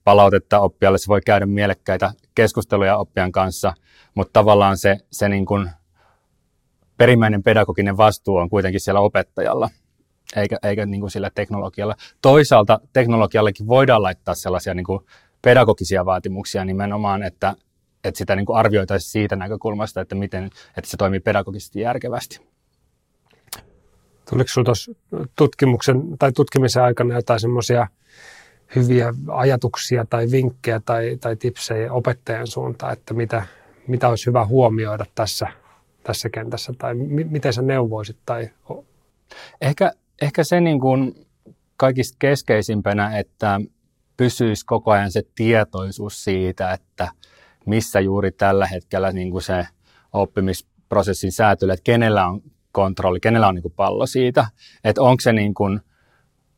palautetta 0.05 0.61
oppijalle, 0.61 0.99
se 0.99 1.09
voi 1.09 1.21
käydä 1.27 1.47
mielekkäitä 1.47 2.13
keskusteluja 2.35 2.97
oppijan 2.97 3.33
kanssa, 3.33 3.75
mutta 4.15 4.33
tavallaan 4.33 4.79
se, 4.79 4.99
se 5.11 5.29
niin 5.29 5.47
kuin 5.47 5.71
perimmäinen 6.97 7.43
pedagoginen 7.43 7.97
vastuu 7.97 8.37
on 8.37 8.51
kuitenkin 8.51 8.81
siellä 8.81 9.01
opettajalla 9.01 9.71
eikä, 10.37 10.59
eikä 10.63 10.87
niin 10.87 11.01
kuin 11.01 11.11
sillä 11.11 11.31
teknologialla. 11.35 11.95
Toisaalta 12.23 12.81
teknologiallekin 12.93 13.67
voidaan 13.67 14.03
laittaa 14.03 14.35
sellaisia 14.35 14.75
niin 14.75 14.87
kuin 14.87 15.01
pedagogisia 15.43 16.05
vaatimuksia 16.05 16.65
nimenomaan, 16.65 17.23
että, 17.23 17.55
että 18.05 18.19
sitä 18.19 18.37
niin 18.37 18.47
kuin 18.47 18.59
arvioitaisiin 18.59 19.11
siitä 19.11 19.37
näkökulmasta, 19.37 20.01
että, 20.01 20.15
miten, 20.15 20.45
että 20.77 20.91
se 20.91 20.97
toimii 20.97 21.21
pedagogisesti 21.21 21.81
järkevästi. 21.81 22.41
Tuliko 24.31 24.49
sinulla 24.49 24.73
tutkimuksen 25.37 26.19
tai 26.19 26.33
tutkimisen 26.33 26.83
aikana 26.83 27.15
jotain 27.15 27.41
semmoisia 27.41 27.87
hyviä 28.77 29.15
ajatuksia 29.29 30.05
tai 30.11 30.31
vinkkejä 30.31 30.81
tai, 30.85 31.17
tai 31.21 31.37
tipsejä 31.37 31.93
opettajan 31.93 32.47
suuntaan, 32.47 32.93
että 32.93 33.15
mitä, 33.15 33.47
mitä 33.87 34.09
olisi 34.09 34.27
hyvä 34.27 34.47
huomioida 34.47 35.05
tässä, 35.15 35.49
tässä 36.03 36.31
kentässä 36.31 36.73
tai 36.79 36.95
mi, 36.95 37.25
miten 37.25 37.53
sä 37.53 37.63
neuvoisit? 37.63 38.17
Tai... 38.27 38.51
Ehkä, 39.61 39.93
ehkä 40.23 40.45
se 40.45 40.61
niin 40.61 40.81
kuin 40.81 41.27
kaikista 41.77 42.17
keskeisimpänä, 42.19 43.19
että 43.19 43.61
pysyisi 44.17 44.67
koko 44.67 44.91
ajan 44.91 45.13
se 45.13 45.23
tietoisuus 45.35 46.25
siitä, 46.25 46.73
että 46.73 47.09
missä 47.67 48.01
juuri 48.01 48.33
tällä 48.33 48.67
hetkellä 48.67 49.13
niin 49.13 49.31
kuin 49.31 49.43
se 49.43 49.67
oppimisprosessin 50.13 51.33
säätely, 51.33 51.73
että 51.73 51.85
kenellä 51.85 52.27
on 52.27 52.41
kontrolli, 52.73 53.21
kenellä 53.21 53.49
on 53.49 53.55
niin 53.55 53.63
kuin 53.63 53.75
pallo 53.77 54.07
siitä, 54.07 54.47
että 54.85 55.03
onko 55.03 55.21
se 55.21 55.33
niin 55.33 55.55
kuin 55.55 55.81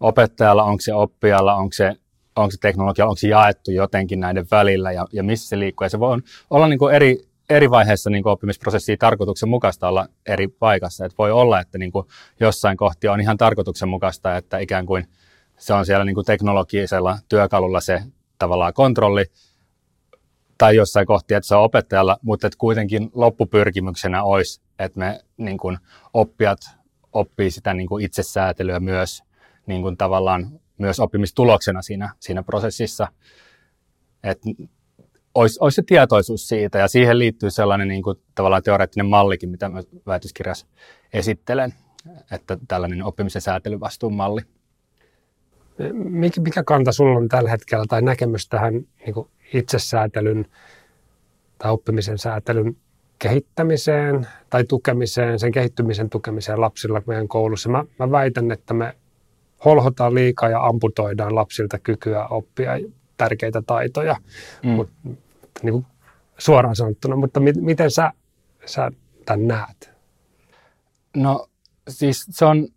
opettajalla, 0.01 0.65
onko 0.65 0.81
se 0.81 0.95
oppijalla, 0.95 1.55
onko 1.55 1.73
se, 1.73 1.93
onko 2.37 2.51
se 2.51 2.59
teknologia, 2.61 3.05
onko 3.05 3.17
se 3.17 3.29
jaettu 3.29 3.71
jotenkin 3.71 4.21
näiden 4.21 4.47
välillä 4.51 4.93
ja, 4.93 5.07
ja 5.13 5.23
missä 5.23 5.49
se 5.49 5.59
liikkuu. 5.59 5.85
Ja 5.85 5.89
se 5.89 6.01
voi 6.01 6.19
olla 6.51 6.69
niin 6.69 6.79
kuin 6.79 6.95
eri, 6.95 7.29
eri 7.51 7.71
vaiheessa 7.71 8.11
niin 8.11 8.29
oppimisprosessia 8.29 8.97
tarkoituksenmukaista 8.99 9.89
olla 9.89 10.07
eri 10.27 10.49
paikassa. 10.49 11.05
Et 11.05 11.19
voi 11.19 11.33
olla, 11.33 11.61
että 11.61 11.79
niin 11.79 11.93
kuin 11.93 12.07
jossain 12.41 12.77
kohti 12.77 13.09
on 13.09 13.21
ihan 13.21 13.37
tarkoituksenmukaista, 13.37 14.37
että 14.37 14.59
ikään 14.59 14.87
kuin 14.87 15.09
se 15.59 15.75
on 15.75 15.87
siellä 15.87 16.05
niin 16.05 16.15
kuin 16.15 16.25
teknologisella 16.25 17.19
työkalulla 17.29 17.81
se 17.81 18.03
tavallaan 18.39 18.75
kontrolli, 18.75 19.25
tai 20.59 20.77
jossain 20.77 21.07
kohti, 21.07 21.35
että 21.35 21.49
se 21.49 21.55
on 21.55 21.63
opettajalla, 21.63 22.19
mutta 22.23 22.47
että 22.47 22.57
kuitenkin 22.59 23.11
loppupyrkimyksenä 23.15 24.23
olisi, 24.23 24.63
että 24.79 24.99
me 24.99 25.21
niin 25.37 25.59
kuin 25.59 25.79
oppijat 26.15 26.59
oppii 27.13 27.51
sitä 27.51 27.75
niin 27.75 27.89
kuin 27.89 28.05
itsesäätelyä 28.05 28.81
myös 28.81 29.23
niin 29.67 29.83
kuin 29.83 29.97
tavallaan 29.97 30.61
myös 30.79 31.01
oppimistuloksena 31.01 31.83
siinä, 31.83 32.11
siinä 32.21 32.43
prosessissa. 32.43 33.09
Että 34.25 34.51
olisi, 35.35 35.59
olisi 35.61 35.77
se 35.77 35.83
tietoisuus 35.87 36.49
siitä, 36.49 36.79
ja 36.79 36.89
siihen 36.89 37.19
liittyy 37.19 37.51
sellainen 37.51 37.89
niin 37.89 38.03
kuin, 38.03 38.19
tavallaan 38.35 38.63
teoreettinen 38.63 39.07
mallikin, 39.07 39.49
mitä 39.49 39.69
mä 39.69 39.83
väitöskirjassa 40.07 40.67
esittelen, 41.13 41.75
että 42.33 42.59
tällainen 42.69 43.05
oppimisen 43.05 43.43
säätelyvastuun 43.43 44.15
malli. 44.15 44.41
Mikä, 46.41 46.63
kanta 46.63 46.93
sulla 46.93 47.19
on 47.19 47.29
tällä 47.29 47.51
hetkellä 47.51 47.85
tai 47.89 48.03
näkemys 48.03 48.49
tähän 48.49 48.75
niin 48.75 49.15
kuin 49.15 49.29
itsesäätelyn 49.53 50.47
tai 51.59 51.71
oppimisen 51.71 52.19
säätelyn 52.19 52.77
kehittämiseen 53.19 54.27
tai 54.51 54.65
tukemiseen, 54.65 55.39
sen 55.39 55.53
kehittymisen 55.53 56.11
tukemiseen 56.11 56.61
lapsilla 56.61 57.03
meidän 57.07 57.29
koulussa? 57.29 57.69
Mä, 57.69 57.85
mä 57.99 58.11
väitän, 58.11 58.53
että 58.53 58.75
me 58.75 58.97
holhotaan 59.65 60.15
liikaa 60.15 60.49
ja 60.49 60.67
amputoidaan 60.67 61.35
lapsilta 61.35 61.79
kykyä 61.79 62.27
oppia 62.27 62.71
tärkeitä 63.17 63.63
taitoja. 63.67 64.17
Mm. 64.63 65.17
Mut 65.55 65.63
niin 65.63 65.73
kuin 65.73 65.87
suoraan 66.39 66.77
sanottuna, 66.77 67.17
mutta 67.17 67.41
mi- 67.41 67.53
miten 67.61 67.91
sä, 67.91 68.13
sä 68.67 68.91
tämän 69.27 69.47
näet? 69.47 69.91
No 71.17 71.47
siis 71.89 72.27
se 72.31 72.45
on, 72.45 72.69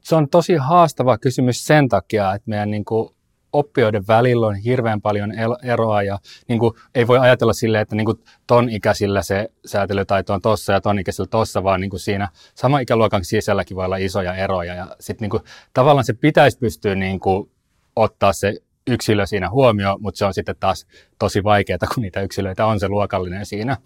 se 0.00 0.14
on 0.16 0.28
tosi 0.28 0.54
haastava 0.54 1.18
kysymys 1.18 1.64
sen 1.66 1.88
takia, 1.88 2.34
että 2.34 2.50
meidän 2.50 2.70
niin 2.70 2.84
kuin 2.84 3.08
oppijoiden 3.52 4.06
välillä 4.08 4.46
on 4.46 4.56
hirveän 4.56 5.00
paljon 5.00 5.32
eroa 5.62 6.02
ja 6.02 6.18
niin 6.48 6.58
kuin, 6.58 6.74
ei 6.94 7.06
voi 7.06 7.18
ajatella 7.18 7.52
silleen, 7.52 7.82
että 7.82 7.96
niin 7.96 8.04
kuin, 8.04 8.18
ton 8.46 8.68
ikäisillä 8.68 9.22
se 9.22 9.48
säätelytaito 9.64 10.34
on 10.34 10.40
tossa 10.40 10.72
ja 10.72 10.80
ton 10.80 10.98
ikäisillä 10.98 11.28
tossa, 11.28 11.64
vaan 11.64 11.80
niin 11.80 11.90
kuin 11.90 12.00
siinä 12.00 12.28
sama 12.54 12.78
ikäluokan 12.78 13.24
sisälläkin 13.24 13.76
voi 13.76 13.84
olla 13.84 13.96
isoja 13.96 14.34
eroja 14.34 14.74
ja 14.74 14.96
sitten 15.00 15.24
niin 15.24 15.30
kuin, 15.30 15.42
tavallaan 15.74 16.04
se 16.04 16.12
pitäisi 16.12 16.58
pystyä 16.58 16.94
niin 16.94 17.20
kuin, 17.20 17.50
ottaa 17.96 18.32
se 18.32 18.54
yksilö 18.86 19.26
siinä 19.26 19.50
huomioon, 19.50 20.02
mutta 20.02 20.18
se 20.18 20.24
on 20.24 20.34
sitten 20.34 20.56
taas 20.60 20.86
tosi 21.18 21.44
vaikeaa, 21.44 21.78
kun 21.94 22.02
niitä 22.02 22.20
yksilöitä 22.20 22.66
on 22.66 22.80
se 22.80 22.88
luokallinen 22.88 23.46
siinä. 23.46 23.76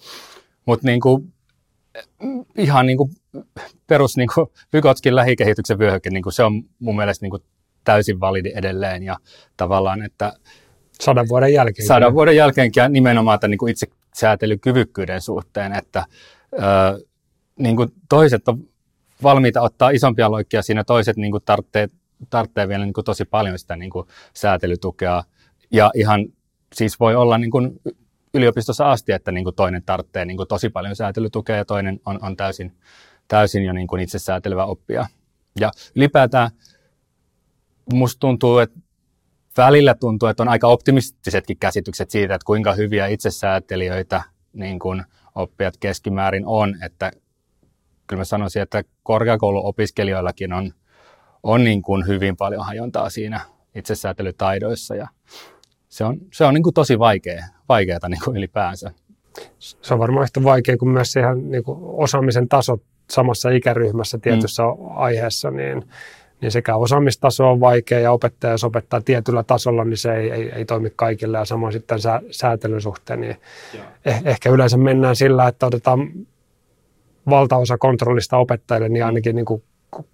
Mutta 0.66 0.86
niin 0.86 1.00
kuin, 1.00 1.32
ihan 2.58 2.86
niin 2.86 2.98
kuin 2.98 3.10
perus 3.86 4.16
niin 4.16 4.28
kuin 4.34 4.46
Vygotskin 4.72 5.16
lähikehityksen 5.16 5.78
vyöhyke, 5.78 6.10
niin 6.10 6.22
kuin 6.22 6.32
se 6.32 6.42
on 6.42 6.62
mun 6.78 6.96
mielestä 6.96 7.24
niin 7.24 7.30
kuin 7.30 7.42
täysin 7.84 8.20
validi 8.20 8.52
edelleen 8.54 9.02
ja 9.02 9.16
tavallaan, 9.56 10.02
että 10.02 10.32
Sadan 11.00 11.28
vuoden 11.28 11.52
jälkeen. 11.52 11.88
Sadan 11.88 12.14
vuoden 12.14 12.36
jälkeenkin 12.36 12.80
ja 12.80 12.88
nimenomaan 12.88 13.40
tämän 13.40 13.50
niin 13.50 13.58
kuin 13.58 13.70
itse 13.70 13.86
säätelykyvykkyyden 14.14 15.20
suhteen, 15.20 15.72
että 15.72 16.04
ö, 16.52 16.58
niin 17.58 17.76
kuin 17.76 17.88
toiset 18.08 18.48
on 18.48 18.68
valmiita 19.22 19.60
ottaa 19.60 19.90
isompia 19.90 20.30
loikkia 20.30 20.62
siinä, 20.62 20.84
toiset 20.84 21.16
niin 21.16 21.30
kuin 21.32 21.42
tarvitsee 21.44 21.88
tarvitsee 22.30 22.68
vielä 22.68 22.84
niin 22.84 22.92
kuin 22.92 23.04
tosi 23.04 23.24
paljon 23.24 23.58
sitä 23.58 23.76
niin 23.76 23.90
kuin 23.90 24.06
säätelytukea. 24.34 25.24
Ja 25.72 25.90
ihan 25.94 26.26
siis 26.74 27.00
voi 27.00 27.14
olla 27.14 27.38
niin 27.38 27.50
kuin 27.50 27.80
yliopistossa 28.34 28.90
asti, 28.90 29.12
että 29.12 29.32
niin 29.32 29.44
kuin 29.44 29.56
toinen 29.56 29.82
tarvitsee 29.82 30.24
niin 30.24 30.36
kuin 30.36 30.48
tosi 30.48 30.68
paljon 30.68 30.96
säätelytukea 30.96 31.56
ja 31.56 31.64
toinen 31.64 32.00
on, 32.06 32.18
on 32.22 32.36
täysin, 32.36 32.72
täysin 33.28 33.64
jo 33.64 33.72
niin 33.72 33.86
kuin 33.86 34.02
itse 34.02 34.18
säätelevä 34.18 34.64
oppija. 34.64 35.06
Ja 35.60 35.70
ylipäätään 35.96 36.50
musta 37.92 38.20
tuntuu, 38.20 38.58
että 38.58 38.80
välillä 39.56 39.94
tuntuu, 39.94 40.28
että 40.28 40.42
on 40.42 40.48
aika 40.48 40.66
optimistisetkin 40.66 41.58
käsitykset 41.58 42.10
siitä, 42.10 42.34
että 42.34 42.46
kuinka 42.46 42.72
hyviä 42.72 43.06
itsesäätelijöitä 43.06 44.22
niin 44.52 44.78
kuin 44.78 45.04
oppijat 45.34 45.76
keskimäärin 45.76 46.46
on, 46.46 46.74
että 46.82 47.12
kyllä 48.06 48.20
mä 48.20 48.24
sanoisin, 48.24 48.62
että 48.62 48.84
korkeakouluopiskelijoillakin 49.02 50.52
on– 50.52 50.72
on 51.46 51.64
niin 51.64 51.82
kuin 51.82 52.06
hyvin 52.06 52.36
paljon 52.36 52.64
hajontaa 52.64 53.10
siinä 53.10 53.40
itsesäätelytaidoissa 53.74 54.94
ja 54.94 55.08
se 55.88 56.04
on, 56.04 56.18
se 56.32 56.44
on 56.44 56.54
niin 56.54 56.62
kuin 56.62 56.74
tosi 56.74 56.98
vaikea, 56.98 57.44
vaikeaa 57.68 58.08
niin 58.08 58.20
kuin 58.24 58.36
ylipäänsä. 58.36 58.90
Se 59.58 59.94
on 59.94 60.00
varmaan 60.00 60.24
yhtä 60.24 60.44
vaikea 60.44 60.76
kuin 60.76 60.88
myös 60.88 61.16
ihan 61.16 61.50
niin 61.50 61.64
kuin 61.64 61.78
osaamisen 61.82 62.48
taso 62.48 62.78
samassa 63.10 63.50
ikäryhmässä 63.50 64.18
tietyssä 64.18 64.62
mm. 64.62 64.96
aiheessa, 64.96 65.50
niin, 65.50 65.82
niin 66.40 66.50
sekä 66.52 66.76
osaamistaso 66.76 67.50
on 67.50 67.60
vaikea 67.60 68.00
ja 68.00 68.12
opettaja, 68.12 68.50
jos 68.50 68.64
opettaa 68.64 69.00
tietyllä 69.00 69.42
tasolla, 69.42 69.84
niin 69.84 69.96
se 69.96 70.14
ei, 70.14 70.30
ei, 70.30 70.52
ei 70.52 70.64
toimi 70.64 70.92
kaikille 70.96 71.38
ja 71.38 71.44
samoin 71.44 71.72
sitten 71.72 72.00
sä, 72.00 72.20
säätelyn 72.30 72.80
suhteen. 72.80 73.20
Niin 73.20 73.36
eh, 74.04 74.22
ehkä 74.24 74.50
yleensä 74.50 74.76
mennään 74.76 75.16
sillä, 75.16 75.48
että 75.48 75.66
otetaan 75.66 76.12
valtaosa 77.30 77.78
kontrollista 77.78 78.36
opettajille, 78.36 78.88
niin 78.88 79.04
ainakin 79.04 79.36
niin 79.36 79.46
kuin 79.46 79.62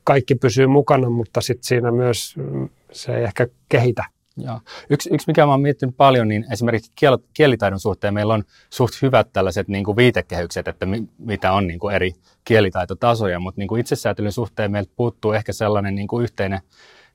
kaikki 0.05 0.35
pysyy 0.35 0.67
mukana, 0.67 1.11
mutta 1.11 1.41
sitten 1.41 1.64
siinä 1.64 1.91
myös 1.91 2.37
mm, 2.37 2.69
se 2.93 3.17
ei 3.17 3.25
ehkä 3.25 3.47
kehitä. 3.69 4.05
Joo. 4.37 4.61
Yksi, 4.91 5.11
yksi, 5.12 5.26
mikä 5.26 5.47
mä 5.47 5.52
oon 5.52 5.61
miettinyt 5.61 5.97
paljon, 5.97 6.29
niin 6.29 6.45
esimerkiksi 6.52 6.93
kiel, 6.97 7.19
kielitaidon 7.35 7.81
suhteen 7.81 8.14
meillä 8.14 8.35
on 8.35 8.45
suht 8.71 9.02
hyvät 9.02 9.33
tällaiset 9.33 9.69
niin 9.69 9.85
kuin 9.85 9.97
viitekehykset, 9.97 10.69
että 10.69 10.87
mi, 10.87 11.02
mitä 11.19 11.52
on 11.52 11.67
niin 11.67 11.79
kuin 11.79 11.95
eri 11.95 12.12
kielitaitotasoja, 12.45 13.41
mutta 13.41 13.61
niin 13.61 13.69
kuin 13.69 13.81
itsesäätelyn 13.81 14.33
suhteen 14.33 14.73
meiltä 14.73 14.93
puuttuu 14.97 15.33
ehkä 15.33 15.52
sellainen 15.52 15.95
niin 15.95 16.09
kuin 16.09 16.23
yhteinen 16.23 16.61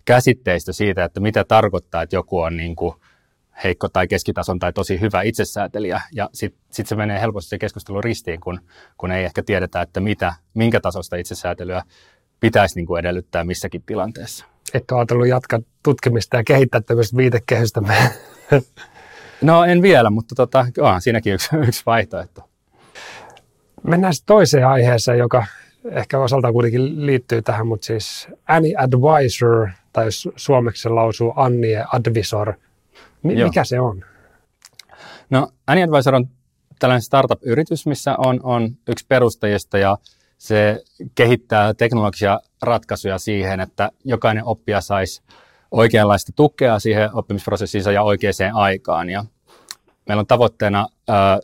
käsitteistö 0.06 0.74
siitä, 0.74 1.04
että 1.04 1.20
mitä 1.20 1.44
tarkoittaa, 1.44 2.02
että 2.02 2.16
joku 2.16 2.40
on 2.40 2.58
niin 2.58 2.76
kuin 2.76 2.96
heikko 3.64 3.90
tai 3.90 4.08
keskitason 4.08 4.60
tai 4.60 4.74
tosi 4.74 5.02
hyvä 5.02 5.22
itsesäätelijä. 5.22 6.02
Ja 6.12 6.30
sitten 6.34 6.62
sit 6.72 6.88
se 6.88 6.96
menee 6.96 7.22
helposti 7.22 7.50
se 7.50 7.58
keskustelu 7.58 8.02
ristiin, 8.02 8.40
kun, 8.40 8.60
kun 8.98 9.12
ei 9.12 9.26
ehkä 9.26 9.44
tiedetä, 9.44 9.82
että 9.82 10.00
mitä, 10.00 10.34
minkä 10.54 10.80
tasosta 10.80 11.16
itsesäätelyä 11.16 11.84
pitäisi 12.40 12.76
niin 12.76 12.86
kuin 12.86 13.00
edellyttää 13.00 13.44
missäkin 13.44 13.84
tilanteessa. 13.86 14.46
Että 14.74 14.96
ole 14.96 15.02
ajatellut 15.02 15.28
jatkaa 15.28 15.60
tutkimista 15.84 16.38
ja 16.38 16.44
kehittää 16.44 16.82
tämmöistä 16.82 17.18
viitekehystä? 17.18 17.82
No 19.42 19.64
en 19.64 19.82
vielä, 19.82 20.10
mutta 20.10 20.36
tota, 20.36 20.66
onhan 20.80 21.02
siinäkin 21.02 21.34
yksi, 21.34 21.50
yksi 21.68 21.84
vaihtoehto. 21.86 22.50
Mennään 23.84 24.14
sitten 24.14 24.28
toiseen 24.28 24.68
aiheeseen, 24.68 25.18
joka 25.18 25.46
ehkä 25.92 26.20
osaltaan 26.20 26.54
kuitenkin 26.54 27.06
liittyy 27.06 27.42
tähän, 27.42 27.68
mutta 27.68 27.86
siis 27.86 28.28
Annie 28.48 28.74
Advisor, 28.78 29.70
tai 29.94 30.08
suomeksi 30.36 30.82
se 30.82 30.90
lausuu 30.90 31.34
Annie 31.36 31.86
Advisor. 31.94 32.54
M- 33.24 33.44
mikä 33.44 33.64
se 33.64 33.80
on? 33.80 34.06
No 35.30 35.48
Annie 35.68 35.84
Advisor 35.84 36.16
on 36.16 36.30
tällainen 36.80 37.02
startup-yritys, 37.02 37.86
missä 37.86 38.16
on, 38.18 38.40
on 38.44 38.78
yksi 38.88 39.06
perustajista 39.08 39.78
ja 39.78 39.98
se 40.38 40.84
kehittää 41.16 41.74
teknologisia 41.74 42.40
ratkaisuja 42.62 43.18
siihen, 43.18 43.60
että 43.60 43.92
jokainen 44.06 44.44
oppija 44.46 44.82
saisi 44.82 45.22
oikeanlaista 45.72 46.32
tukea 46.36 46.80
siihen 46.80 47.10
oppimisprosessiinsa 47.14 47.92
ja 47.92 48.04
oikeaan 48.04 48.54
aikaan. 48.54 49.10
Ja 49.10 49.26
meillä 50.08 50.20
on 50.20 50.28
tavoitteena 50.28 50.88
äh, 51.10 51.40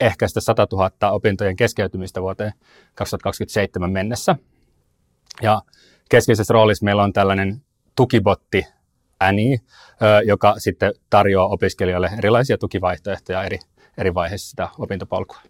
ehkäistä 0.00 0.40
100 0.40 0.66
000 0.72 1.10
opintojen 1.10 1.56
keskeytymistä 1.56 2.22
vuoteen 2.22 2.52
2027 2.94 3.92
mennessä. 3.92 4.36
Ja 5.42 5.62
keskeisessä 6.10 6.52
roolissa 6.52 6.84
meillä 6.84 7.02
on 7.02 7.12
tällainen 7.12 7.62
tukibotti 7.96 8.66
Annie, 9.20 9.58
joka 10.24 10.54
sitten 10.58 10.92
tarjoaa 11.10 11.48
opiskelijoille 11.48 12.10
erilaisia 12.18 12.58
tukivaihtoehtoja 12.58 13.44
eri, 13.44 13.58
eri 13.98 14.14
vaiheissa 14.14 14.50
sitä 14.50 14.68
opintopolkua. 14.78 15.40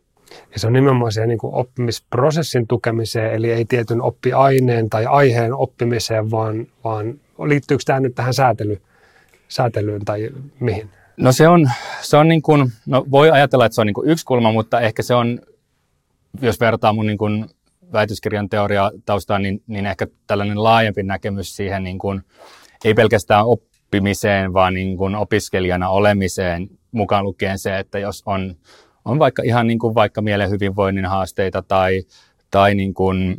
Ja 0.53 0.59
se 0.59 0.67
on 0.67 0.73
nimenomaan 0.73 1.13
siihen 1.13 1.29
niin 1.29 1.39
kuin 1.39 1.55
oppimisprosessin 1.55 2.67
tukemiseen, 2.67 3.35
eli 3.35 3.53
ei 3.53 3.65
tietyn 3.65 4.03
oppiaineen 4.03 4.91
tai 4.91 5.07
aiheen 5.07 5.55
oppimiseen, 5.55 6.31
vaan, 6.31 6.67
vaan 6.85 7.21
liittyykö 7.47 7.83
tämä 7.87 8.01
nyt 8.01 8.15
tähän 8.15 8.35
säätely, 8.35 8.83
säätelyyn 9.49 10.05
tai 10.05 10.31
mihin? 10.61 10.91
No 11.17 11.33
se 11.33 11.49
on, 11.49 11.71
se 12.01 12.17
on 12.17 12.29
niin 12.29 12.43
kuin, 12.43 12.73
no 12.87 13.07
voi 13.11 13.31
ajatella, 13.31 13.67
että 13.67 13.75
se 13.75 13.81
on 13.81 13.87
niin 13.87 13.95
kuin 13.95 14.11
yksi 14.11 14.25
kulma, 14.25 14.53
mutta 14.53 14.81
ehkä 14.81 15.03
se 15.03 15.15
on, 15.15 15.41
jos 16.43 16.61
vertaa 16.61 16.93
mun 16.93 17.07
niin 17.07 17.19
kuin 17.19 17.47
väitöskirjan 17.93 18.49
teoria 18.49 18.91
taustaan, 19.07 19.43
niin, 19.43 19.63
niin 19.67 19.87
ehkä 19.87 20.07
tällainen 20.27 20.63
laajempi 20.65 21.03
näkemys 21.03 21.57
siihen 21.57 21.85
niin 21.85 21.99
kuin, 21.99 22.23
ei 22.85 22.95
pelkästään 22.95 23.45
oppimiseen, 23.47 24.53
vaan 24.53 24.75
niin 24.75 24.97
kuin 24.97 25.15
opiskelijana 25.15 25.89
olemiseen, 25.89 26.69
mukaan 26.93 27.25
lukien 27.25 27.59
se, 27.59 27.79
että 27.79 27.99
jos 27.99 28.23
on 28.27 28.57
on 29.09 29.19
vaikka 29.19 29.43
ihan 29.43 29.67
niin 29.67 29.79
kuin 29.79 29.95
vaikka 29.95 30.23
mielen 30.23 30.51
hyvinvoinnin 30.51 31.07
haasteita 31.07 31.63
tai, 31.63 32.03
tai 32.51 32.75
niin 32.75 32.95
kuin 32.95 33.37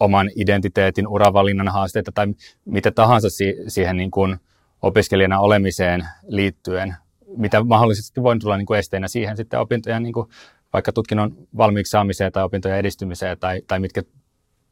oman 0.00 0.30
identiteetin, 0.36 1.08
uravalinnan 1.08 1.68
haasteita 1.68 2.12
tai 2.12 2.26
mitä 2.64 2.90
tahansa 2.90 3.30
si- 3.30 3.56
siihen 3.68 3.96
niin 3.96 4.10
kuin 4.10 4.36
opiskelijana 4.82 5.40
olemiseen 5.40 6.04
liittyen, 6.26 6.94
mitä 7.36 7.64
mahdollisesti 7.64 8.22
voi 8.22 8.38
tulla 8.38 8.56
niin 8.56 8.66
kuin 8.66 8.78
esteinä 8.78 9.08
siihen 9.08 9.36
sitten 9.36 9.60
opintojen 9.60 10.02
niin 10.02 10.12
kuin 10.12 10.28
vaikka 10.72 10.92
tutkinnon 10.92 11.36
valmiiksi 11.56 11.90
saamiseen 11.90 12.32
tai 12.32 12.44
opintojen 12.44 12.78
edistymiseen 12.78 13.38
tai, 13.38 13.62
tai 13.66 13.80
mitkä 13.80 14.02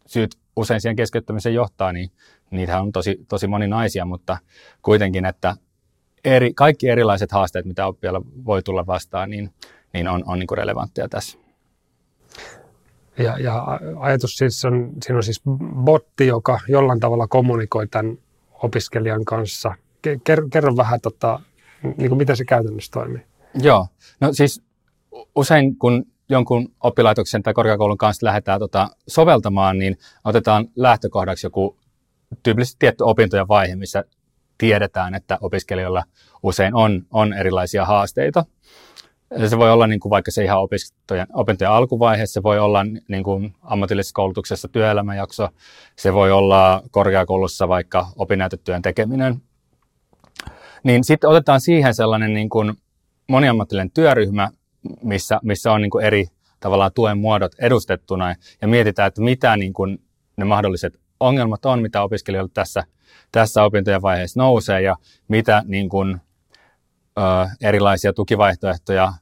syyt 0.07 0.37
usein 0.57 0.81
siihen 0.81 0.97
keskeyttämiseen 0.97 1.55
johtaa, 1.55 1.93
niin 1.93 2.11
niitä 2.51 2.81
on 2.81 2.93
tosi, 2.93 3.25
tosi 3.29 3.47
moninaisia, 3.47 4.05
mutta 4.05 4.39
kuitenkin, 4.83 5.25
että 5.25 5.57
eri, 6.25 6.55
kaikki 6.55 6.89
erilaiset 6.89 7.33
haasteet, 7.33 7.65
mitä 7.65 7.87
oppijalla 7.87 8.23
voi 8.45 8.63
tulla 8.63 8.87
vastaan, 8.87 9.31
niin, 9.31 9.51
niin 9.93 10.09
on, 10.09 10.23
on 10.27 10.39
niin 10.39 10.47
kuin 10.47 10.59
relevantteja 10.59 11.09
tässä. 11.09 11.39
Ja, 13.19 13.39
ja 13.39 13.65
ajatus 14.01 14.37
siis 14.37 14.65
on, 14.65 14.91
siinä 15.03 15.17
on 15.17 15.23
siis 15.23 15.43
botti, 15.75 16.27
joka 16.27 16.61
jollain 16.69 17.01
tavalla 17.01 17.27
kommunikoi 17.27 17.87
tämän 17.89 18.19
opiskelijan 18.63 19.25
kanssa. 19.25 19.75
Kerro, 20.25 20.49
kerro 20.53 20.77
vähän, 20.77 21.01
tota, 21.01 21.41
niin 21.83 22.09
kuin 22.09 22.19
miten 22.19 22.37
se 22.37 22.45
käytännössä 22.45 22.91
toimii. 22.93 23.23
Joo, 23.55 23.87
no 24.21 24.33
siis 24.33 24.63
usein 25.37 25.77
kun 25.77 26.05
jonkun 26.29 26.69
oppilaitoksen 26.81 27.43
tai 27.43 27.55
korkeakoulun 27.55 27.99
kanssa 27.99 28.27
lähdetään 28.27 28.61
tota, 28.61 28.91
soveltamaan, 29.09 29.79
niin 29.79 29.99
otetaan 30.25 30.69
lähtökohdaksi 30.77 31.47
joku 31.47 31.77
tyypillisesti 32.43 32.79
tietty 32.79 33.05
opintojen 33.05 33.49
vaihe, 33.49 33.77
missä 33.77 34.05
tiedetään, 34.63 35.15
että 35.15 35.39
opiskelijoilla 35.41 36.05
usein 36.43 36.75
on, 36.75 37.03
on 37.11 37.33
erilaisia 37.33 37.85
haasteita. 37.85 38.45
Se 39.47 39.59
voi 39.59 39.73
olla 39.73 39.87
niin 39.87 40.01
kuin 40.01 40.11
vaikka 40.11 40.31
se 40.31 40.45
ihan 40.45 40.59
opintojen, 40.59 41.27
opintojen 41.33 41.73
alkuvaiheessa, 41.73 42.35
se 42.35 42.43
voi 42.43 42.59
olla 42.59 42.85
niin 43.09 43.25
kuin 43.25 43.55
ammatillisessa 43.63 44.15
koulutuksessa 44.15 44.69
työelämäjakso, 44.69 45.49
se 45.97 46.15
voi 46.15 46.33
olla 46.33 46.83
korkeakoulussa 46.91 47.69
vaikka 47.69 48.07
opinnäytetyön 48.17 48.83
tekeminen. 48.83 49.43
Niin 50.83 51.05
sitten 51.05 51.31
otetaan 51.31 51.61
siihen 51.61 51.95
sellainen 51.95 52.35
niin 52.35 52.49
kuin 52.49 52.73
moniammatillinen 53.29 53.91
työryhmä, 53.91 54.49
missä, 55.03 55.41
missä 55.43 55.73
on 55.73 55.83
niin 55.83 55.91
kuin 55.91 56.05
eri 56.05 56.27
tavallaan 56.61 56.93
tuen 56.95 57.19
muodot 57.19 57.53
edustettuna 57.59 58.35
ja 58.61 58.69
mietitään, 58.69 59.09
että 59.09 59.23
mitä 59.23 59.57
niin 59.57 59.73
kuin 59.73 59.99
ne 60.37 60.45
mahdolliset 60.45 61.02
ongelmat 61.23 61.65
on, 61.65 61.83
mitä 61.83 62.03
opiskelijoille 62.03 62.51
tässä, 62.55 62.85
tässä 63.33 63.65
opintojen 63.65 64.03
vaiheessa 64.03 64.41
nousee 64.41 64.83
ja 64.83 64.97
mitä 65.29 65.63
niin 65.67 65.89
kuin, 65.89 66.21
ö, 67.19 67.23
erilaisia 67.61 68.13
tukivaihtoehtoja 68.13 69.13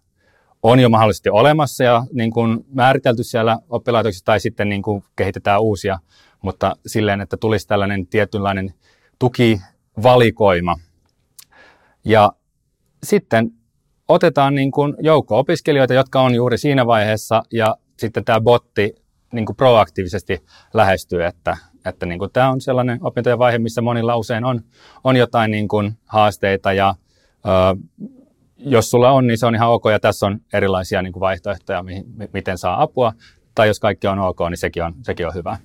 on 0.62 0.80
jo 0.80 0.88
mahdollisesti 0.88 1.30
olemassa 1.30 1.84
ja 1.84 2.04
niin 2.12 2.32
kuin 2.32 2.64
määritelty 2.74 3.22
siellä 3.22 3.58
oppilaitoksissa 3.68 4.24
tai 4.24 4.40
sitten 4.40 4.68
niin 4.68 4.82
kuin 4.82 5.04
kehitetään 5.16 5.60
uusia, 5.60 5.98
mutta 6.42 6.76
silleen, 6.86 7.20
että 7.20 7.36
tulisi 7.36 7.66
tällainen 7.66 8.06
tietynlainen 8.06 8.74
tukivalikoima. 9.18 10.76
Ja 12.04 12.32
sitten 13.04 13.50
otetaan 14.08 14.54
niin 14.54 14.70
kuin 14.70 14.94
joukko 15.00 15.38
opiskelijoita, 15.38 15.94
jotka 15.94 16.20
on 16.20 16.34
juuri 16.34 16.58
siinä 16.58 16.86
vaiheessa 16.86 17.42
ja 17.52 17.76
sitten 17.98 18.24
tämä 18.24 18.40
botti 18.40 18.94
niin 19.32 19.46
kuin 19.46 19.56
proaktiivisesti 19.56 20.44
lähestyy, 20.74 21.24
että 21.24 21.56
että 21.84 22.06
niin 22.06 22.18
kuin 22.18 22.30
tämä 22.32 22.50
on 22.50 22.60
sellainen 22.60 22.98
opintojen 23.02 23.38
vaihe, 23.38 23.58
missä 23.58 23.80
monilla 23.80 24.16
usein 24.16 24.44
on, 24.44 24.60
on 25.04 25.16
jotain 25.16 25.50
niin 25.50 25.68
kuin 25.68 25.92
haasteita 26.06 26.72
ja 26.72 26.94
ö, 27.46 27.76
jos 28.56 28.90
sulla 28.90 29.10
on, 29.10 29.26
niin 29.26 29.38
se 29.38 29.46
on 29.46 29.54
ihan 29.54 29.70
ok 29.70 29.84
ja 29.92 30.00
tässä 30.00 30.26
on 30.26 30.38
erilaisia 30.52 31.02
niin 31.02 31.12
kuin 31.12 31.20
vaihtoehtoja, 31.20 31.82
mihin, 31.82 32.04
miten 32.32 32.58
saa 32.58 32.82
apua. 32.82 33.12
Tai 33.54 33.68
jos 33.68 33.80
kaikki 33.80 34.06
on 34.06 34.18
ok, 34.18 34.38
niin 34.50 34.58
sekin 34.58 34.84
on, 34.84 34.94
sekin 35.02 35.26
on 35.26 35.34
hyvä. 35.34 35.56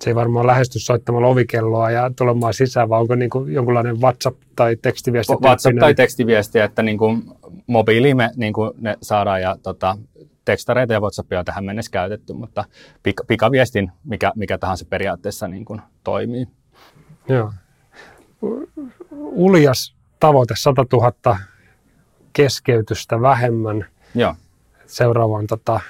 Se 0.00 0.10
ei 0.10 0.14
varmaan 0.14 0.46
lähesty 0.46 0.78
soittamalla 0.78 1.28
ovikelloa 1.28 1.90
ja 1.90 2.10
tulemaan 2.16 2.54
sisään, 2.54 2.88
vaan 2.88 3.00
onko 3.00 3.14
niin 3.14 3.30
kuin 3.30 3.52
jonkunlainen 3.52 4.00
WhatsApp 4.00 4.42
tai 4.56 4.76
tekstiviesti? 4.76 5.32
WhatsApp 5.32 5.78
tai 5.80 5.94
tekstiviesti, 5.94 6.58
että 6.58 6.82
niin 6.82 6.98
kuin 6.98 7.22
mobiiliin 7.66 8.16
me 8.16 8.30
niin 8.36 8.52
kuin 8.52 8.70
ne 8.80 8.96
saadaan 9.02 9.42
ja 9.42 9.56
tota, 9.62 9.96
tekstareita 10.44 10.92
ja 10.92 11.00
WhatsAppia 11.00 11.38
on 11.38 11.44
tähän 11.44 11.64
mennessä 11.64 11.90
käytetty, 11.90 12.32
mutta 12.32 12.64
pik- 13.08 13.24
pikaviestin 13.26 13.92
mikä, 14.04 14.32
mikä 14.36 14.58
tahansa 14.58 14.84
periaatteessa 14.90 15.48
niin 15.48 15.64
kuin 15.64 15.80
toimii. 16.04 16.46
Joo. 17.28 17.52
Uljas 19.20 19.94
tavoite 20.20 20.54
100 20.56 20.86
000 20.92 21.38
keskeytystä 22.32 23.20
vähemmän. 23.20 23.86
Joo. 24.14 24.34
Seuraavan 24.86 25.46
tota, 25.46 25.80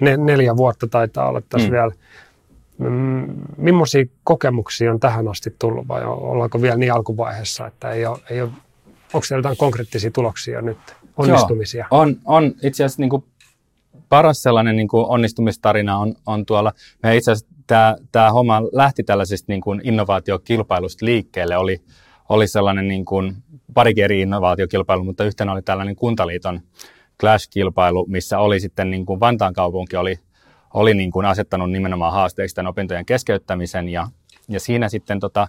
ne, 0.00 0.16
neljä 0.16 0.56
vuotta 0.56 0.86
taitaa 0.86 1.28
olla 1.28 1.40
tässä 1.48 1.68
mm. 1.68 1.72
vielä. 1.72 1.92
Mm, 2.78 3.34
millaisia 3.56 4.04
kokemuksia 4.24 4.92
on 4.92 5.00
tähän 5.00 5.28
asti 5.28 5.54
tullut 5.58 5.88
vai 5.88 6.04
ollaanko 6.04 6.62
vielä 6.62 6.76
niin 6.76 6.92
alkuvaiheessa, 6.92 7.66
että 7.66 7.90
ei 7.90 8.06
ole, 8.06 8.18
ei 8.30 8.42
ole, 8.42 8.50
onko 9.12 9.24
siellä 9.24 9.38
jotain 9.38 9.56
konkreettisia 9.56 10.10
tuloksia 10.10 10.62
nyt, 10.62 10.78
onnistumisia? 11.16 11.86
Joo, 11.90 12.00
on, 12.00 12.16
on 12.24 12.54
itse 12.62 12.84
asiassa 12.84 13.02
niin 13.02 13.10
kuin 13.10 13.24
paras 14.10 14.42
sellainen 14.42 14.76
niin 14.76 14.88
kuin 14.88 15.06
onnistumistarina 15.06 15.98
on, 15.98 16.14
on 16.26 16.46
tuolla. 16.46 16.72
Me 17.02 17.16
itse 17.16 17.30
asiassa 17.30 17.54
tämä, 17.66 17.96
tämä 18.12 18.32
homma 18.32 18.62
lähti 18.72 19.04
tällaisesta 19.04 19.52
niin 19.52 19.60
kuin 19.60 19.80
innovaatiokilpailusta 19.84 21.06
liikkeelle. 21.06 21.56
Oli, 21.56 21.82
oli 22.28 22.48
sellainen 22.48 22.88
niin 22.88 23.04
kuin 23.04 23.36
pari 23.74 23.92
eri 23.96 24.20
innovaatiokilpailu, 24.20 25.04
mutta 25.04 25.24
yhtenä 25.24 25.52
oli 25.52 25.62
tällainen 25.62 25.96
Kuntaliiton 25.96 26.60
Clash-kilpailu, 27.20 28.06
missä 28.08 28.38
oli 28.38 28.60
sitten 28.60 28.90
niin 28.90 29.06
kuin 29.06 29.20
Vantaan 29.20 29.52
kaupunki 29.52 29.96
oli, 29.96 30.18
oli 30.74 30.94
niin 30.94 31.10
kuin 31.10 31.26
asettanut 31.26 31.70
nimenomaan 31.70 32.12
haasteeksi 32.12 32.54
tämän 32.54 32.70
opintojen 32.70 33.06
keskeyttämisen 33.06 33.88
ja, 33.88 34.08
ja 34.48 34.60
siinä 34.60 34.88
sitten 34.88 35.20
tota, 35.20 35.48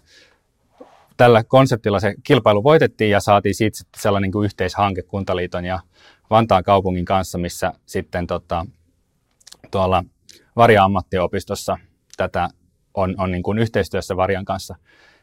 tällä 1.17 1.43
konseptilla 1.43 2.00
se 2.00 2.13
kilpailu 2.24 2.63
voitettiin 2.63 3.12
ja 3.12 3.19
saatiin 3.19 3.56
siitä 3.56 3.78
sitten 3.78 4.02
sellainen 4.02 4.28
niin 4.28 4.32
kuin 4.32 4.45
yhteishanke 4.45 5.02
Kuntaliiton 5.02 5.65
ja 5.65 5.80
Vantaan 6.32 6.63
kaupungin 6.63 7.06
kanssa, 7.06 7.38
missä 7.38 7.74
sitten 7.86 8.28
tota, 8.28 8.65
tuolla 9.72 10.04
Varja 10.56 10.84
ammattiopistossa 10.84 11.78
tätä 12.17 12.50
on, 12.94 13.15
on 13.17 13.32
niin 13.32 13.44
kuin 13.44 13.60
yhteistyössä 13.60 14.17
Varjan 14.17 14.46
kanssa 14.46 14.76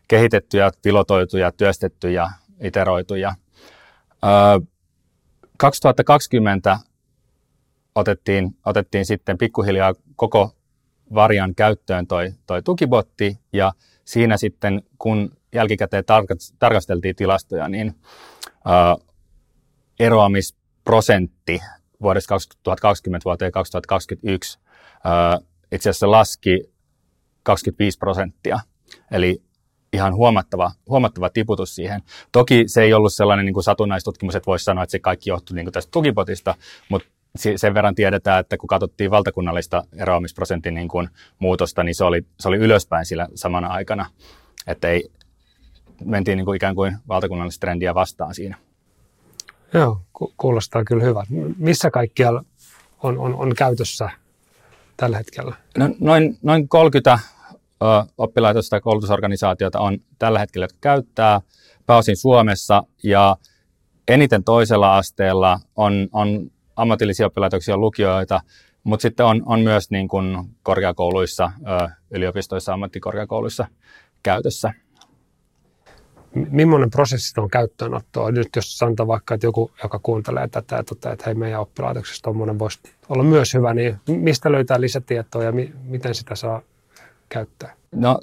kehitetty 0.09 0.57
ja 0.59 0.71
pilotoitu 0.83 1.37
ja 1.37 1.53
työstetty 1.53 2.13
ja 2.13 2.31
iteroitu. 2.63 3.15
Ja, 3.15 3.35
ö, 4.25 4.67
2020 5.57 6.79
otettiin, 7.95 8.57
otettiin 8.67 9.07
sitten 9.07 9.39
pikkuhiljaa 9.39 9.95
koko 10.17 10.57
Varjan 11.15 11.55
käyttöön 11.55 12.07
toi, 12.07 12.33
toi 12.47 12.63
tukibotti 12.63 13.39
ja 13.53 13.73
siinä 14.05 14.37
sitten 14.37 14.83
kun 14.99 15.37
jälkikäteen 15.55 16.05
tarkasteltiin 16.59 17.17
tilastoja, 17.17 17.69
niin 17.69 17.95
ö, 18.67 19.05
eroamisprosentti 20.89 21.61
vuodesta 22.03 22.29
2020 22.29 23.25
vuoteen 23.25 23.53
2021 23.53 24.59
ö, 25.39 25.45
itse 25.73 25.91
asiassa 25.91 26.11
laski 26.11 26.73
25 27.43 27.99
prosenttia. 27.99 28.59
Eli 29.11 29.43
ihan 29.93 30.15
huomattava, 30.15 30.73
huomattava 30.89 31.31
tiputus 31.31 31.75
siihen. 31.75 32.03
Toki 32.33 32.65
se 32.67 32.83
ei 32.83 32.95
ollut 32.95 33.15
sellainen 33.15 33.47
niin 33.47 33.55
kuin 33.55 33.65
satunnaistutkimus, 33.65 34.35
että 34.35 34.47
voisi 34.47 34.65
sanoa, 34.65 34.85
että 34.85 34.91
se 34.91 34.99
kaikki 34.99 35.31
johtui 35.31 35.55
niin 35.55 35.65
kuin 35.65 35.73
tästä 35.73 35.91
tukipotista, 35.91 36.55
mutta 36.89 37.09
sen 37.57 37.75
verran 37.75 37.95
tiedetään, 37.95 38.41
että 38.41 38.57
kun 38.57 38.67
katsottiin 38.67 39.11
valtakunnallista 39.11 39.85
eroamisprosentin 39.97 40.75
niin 40.75 40.89
kuin 40.89 41.09
muutosta, 41.39 41.83
niin 41.83 41.95
se 41.95 42.05
oli, 42.05 42.27
se 42.41 42.49
oli 42.49 42.57
ylöspäin 42.57 43.07
sillä 43.07 43.29
samana 43.35 43.69
aikana. 43.69 44.07
Että 44.67 44.89
ei, 44.89 45.11
mentiin 46.05 46.37
niin 46.37 46.45
kuin 46.45 46.57
ikään 46.57 46.75
kuin 46.75 46.97
valtakunnallista 47.09 47.61
trendiä 47.61 47.95
vastaan 47.95 48.35
siinä. 48.35 48.68
Joo, 49.75 50.01
kuulostaa 50.37 50.85
kyllä 50.85 51.05
hyvä. 51.05 51.25
Missä 51.59 51.91
kaikkialla 51.91 52.45
on, 53.03 53.19
on, 53.19 53.35
on 53.35 53.55
käytössä 53.55 54.11
tällä 54.97 55.17
hetkellä? 55.17 55.57
No, 55.79 55.89
noin, 56.01 56.39
noin 56.43 56.69
30 56.69 57.19
oppilaitosta 58.19 58.71
tai 58.71 58.81
koulutusorganisaatiota 58.81 59.81
on 59.81 59.99
tällä 60.19 60.39
hetkellä, 60.39 60.65
jotka 60.65 60.79
käyttää 60.81 61.41
pääosin 61.87 62.17
Suomessa 62.17 62.83
ja 63.03 63.37
eniten 64.09 64.45
toisella 64.45 64.97
asteella 64.97 65.61
on, 65.77 66.09
on 66.13 66.51
ammatillisia 66.77 67.27
oppilaitoksia, 67.27 67.77
lukioita, 67.77 68.41
mutta 68.85 69.03
sitten 69.03 69.27
on, 69.27 69.43
on 69.47 69.61
myös 69.61 69.91
niin 69.91 70.09
kuin 70.09 70.37
korkeakouluissa, 70.63 71.53
yliopistoissa, 72.11 72.73
ammattikorkeakouluissa 72.73 73.67
käytössä. 74.23 74.73
Millainen 76.35 76.91
prosessi 76.91 77.41
on 77.41 77.51
käyttöönottoa? 77.51 78.31
Nyt 78.31 78.49
jos 78.57 78.79
sanotaan 78.79 79.07
vaikka, 79.07 79.35
että 79.35 79.47
joku, 79.47 79.71
joka 79.83 79.99
kuuntelee 80.03 80.49
tätä 80.49 80.83
toteaa, 80.83 81.13
että 81.13 81.25
hei, 81.27 81.35
meidän 81.35 81.61
oppilaitoksessa 81.61 82.23
tuommoinen 82.23 82.59
voisi 82.59 82.79
olla 83.09 83.23
myös 83.23 83.55
hyvä, 83.55 83.75
niin 83.75 83.99
mistä 84.07 84.53
löytää 84.53 84.81
lisätietoa 84.81 85.45
ja 85.45 85.53
mi- 85.53 85.73
miten 85.85 86.15
sitä 86.15 86.35
saa 86.35 86.63
käyttää? 87.29 87.75
No 87.93 88.19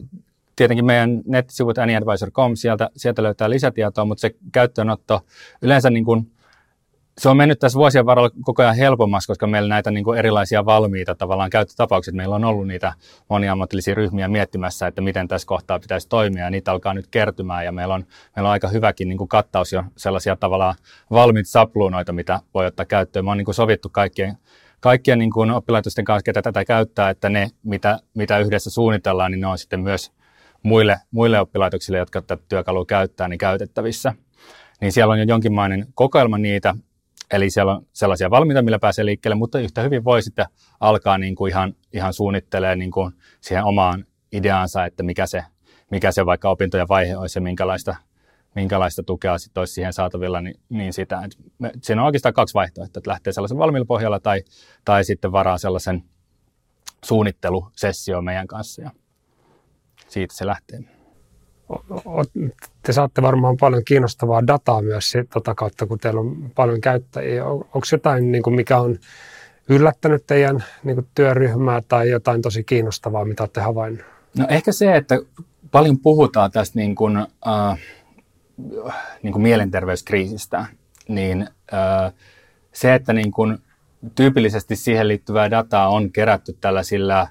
tietenkin 0.56 0.86
meidän 0.86 1.22
nettisivut 1.26 1.78
anyadvisor.com, 1.78 2.56
sieltä, 2.56 2.90
sieltä 2.96 3.24
löytää 3.24 3.50
lisätietoa, 3.50 4.06
mutta 4.06 4.22
se 4.22 4.36
käyttöönotto 4.52 5.26
yleensä 5.62 5.90
niin 5.90 6.06
kuin, 6.06 6.32
se 7.18 7.30
on 7.30 7.38
mennyt 7.38 7.60
tässä 7.60 7.80
vuosien 7.80 8.06
varrella 8.06 8.30
koko 8.42 8.62
ajan 8.62 8.76
helpommaksi, 8.76 9.28
koska 9.28 9.48
meillä 9.48 9.70
näitä 9.70 9.92
niin 9.92 10.04
kuin 10.04 10.20
erilaisia 10.20 10.66
valmiita 10.66 11.16
tavallaan 11.16 11.50
käyttötapauksia. 11.50 12.14
Meillä 12.14 12.36
on 12.36 12.46
ollut 12.46 12.68
niitä 12.68 12.94
moniammatillisia 13.30 13.96
ryhmiä 13.96 14.28
miettimässä, 14.28 14.88
että 14.88 15.02
miten 15.02 15.28
tässä 15.28 15.48
kohtaa 15.48 15.80
pitäisi 15.80 16.10
toimia, 16.10 16.44
ja 16.44 16.50
niitä 16.50 16.72
alkaa 16.72 16.94
nyt 16.94 17.08
kertymään, 17.08 17.66
ja 17.66 17.72
meillä 17.72 17.94
on, 17.94 18.06
meillä 18.36 18.48
on 18.48 18.52
aika 18.52 18.68
hyväkin 18.68 19.08
niin 19.10 19.18
kuin 19.18 19.28
kattaus 19.28 19.74
jo 19.74 19.84
sellaisia 19.98 20.36
tavallaan 20.36 20.76
valmiita 21.12 21.50
sapluunoita, 21.50 22.14
mitä 22.14 22.40
voi 22.54 22.66
ottaa 22.66 22.86
käyttöön. 22.86 23.26
Me 23.26 23.32
on 23.32 23.38
niin 23.38 23.46
kuin 23.46 23.56
sovittu 23.56 23.90
kaikkien 23.90 24.38
kaikkien 24.80 25.20
niin 25.20 25.32
kuin 25.32 25.52
oppilaitosten 25.52 26.06
kanssa, 26.06 26.24
ketä 26.24 26.42
tätä 26.42 26.66
käyttää, 26.66 27.10
että 27.10 27.30
ne, 27.30 27.50
mitä, 27.64 28.00
mitä 28.14 28.40
yhdessä 28.40 28.70
suunnitellaan, 28.70 29.32
niin 29.32 29.42
ne 29.42 29.48
on 29.48 29.58
sitten 29.58 29.80
myös 29.80 30.12
muille, 30.64 30.98
muille 31.12 31.40
oppilaitoksille, 31.40 31.98
jotka 31.98 32.22
tätä 32.22 32.44
työkalua 32.50 32.86
käyttää, 32.86 33.28
niin 33.28 33.38
käytettävissä. 33.38 34.14
Niin 34.82 34.92
siellä 34.92 35.12
on 35.12 35.20
jo 35.20 35.26
jonkinlainen 35.28 35.88
kokoelma 35.96 36.38
niitä, 36.38 36.76
eli 37.32 37.50
siellä 37.50 37.76
on 37.76 37.86
sellaisia 37.94 38.30
valmiita, 38.30 38.62
millä 38.62 38.80
pääsee 38.80 39.06
liikkeelle, 39.06 39.36
mutta 39.36 39.60
yhtä 39.60 39.82
hyvin 39.82 40.04
voi 40.04 40.22
sitten 40.22 40.46
alkaa 40.80 41.18
niin 41.18 41.36
kuin 41.36 41.50
ihan, 41.50 41.74
ihan 41.94 42.14
suunnittelemaan 42.14 42.80
niin 42.80 42.92
kuin 42.92 43.12
siihen 43.42 43.64
omaan 43.64 44.06
ideaansa, 44.32 44.86
että 44.86 45.04
mikä 45.04 45.26
se, 45.26 45.44
mikä 45.92 46.12
se 46.12 46.26
vaikka 46.26 46.50
opintojen 46.50 46.88
vaihe 46.88 47.18
olisi 47.18 47.40
ja 47.40 47.42
minkälaista 47.42 47.96
minkälaista 48.56 49.04
tukea 49.04 49.38
sitten 49.38 49.62
olisi 49.62 49.74
siihen 49.74 49.94
saatavilla, 49.94 50.42
niin, 50.42 50.56
niin 50.70 50.94
sitä. 50.94 51.22
Et 51.26 51.32
me, 51.60 51.72
siinä 51.82 52.02
on 52.02 52.06
oikeastaan 52.06 52.34
kaksi 52.34 52.54
vaihtoehtoa, 52.54 53.00
että 53.00 53.10
lähtee 53.10 53.34
sellaisen 53.34 53.58
valmiilla 53.58 53.86
pohjalla 53.86 54.20
tai, 54.20 54.42
tai 54.86 55.04
sitten 55.04 55.32
varaa 55.32 55.58
sellaisen 55.58 56.04
suunnittelusessio 57.06 58.22
meidän 58.22 58.48
kanssa 58.48 58.82
ja 58.82 58.92
siitä 60.08 60.36
se 60.36 60.46
lähtee. 60.46 60.95
Te 62.84 62.94
saatte 62.94 63.22
varmaan 63.22 63.58
paljon 63.58 63.84
kiinnostavaa 63.86 64.48
dataa 64.48 64.82
myös 64.82 65.14
tota 65.34 65.56
kautta, 65.56 65.86
kun 65.86 66.00
teillä 66.00 66.20
on 66.20 66.52
paljon 66.56 66.82
käyttäjiä. 66.82 67.46
Onko 67.46 67.82
jotain, 67.92 68.32
niin 68.32 68.44
kuin 68.44 68.56
mikä 68.56 68.80
on 68.80 69.00
yllättänyt 69.70 70.24
teidän 70.28 70.64
niin 70.84 70.96
kuin 70.96 71.08
työryhmää 71.16 71.82
tai 71.88 72.10
jotain 72.10 72.42
tosi 72.42 72.64
kiinnostavaa, 72.64 73.26
mitä 73.26 73.44
olette 73.44 73.62
havainnut? 73.62 74.06
No 74.38 74.46
ehkä 74.50 74.72
se, 74.72 74.96
että 74.96 75.20
paljon 75.72 76.00
puhutaan 76.00 76.52
tästä 76.52 76.80
niin 76.80 76.96
kuin, 76.96 77.18
äh, 77.18 77.80
niin 79.24 79.34
kuin 79.34 79.42
mielenterveyskriisistä, 79.42 80.66
niin 81.08 81.48
se, 82.74 82.96
että 82.96 83.14
niin 83.14 83.32
kuin 83.32 83.58
tyypillisesti 84.16 84.76
siihen 84.76 85.08
liittyvää 85.08 85.52
dataa 85.52 85.90
on 85.90 86.12
kerätty 86.12 86.58
tällaisilla 86.62 87.28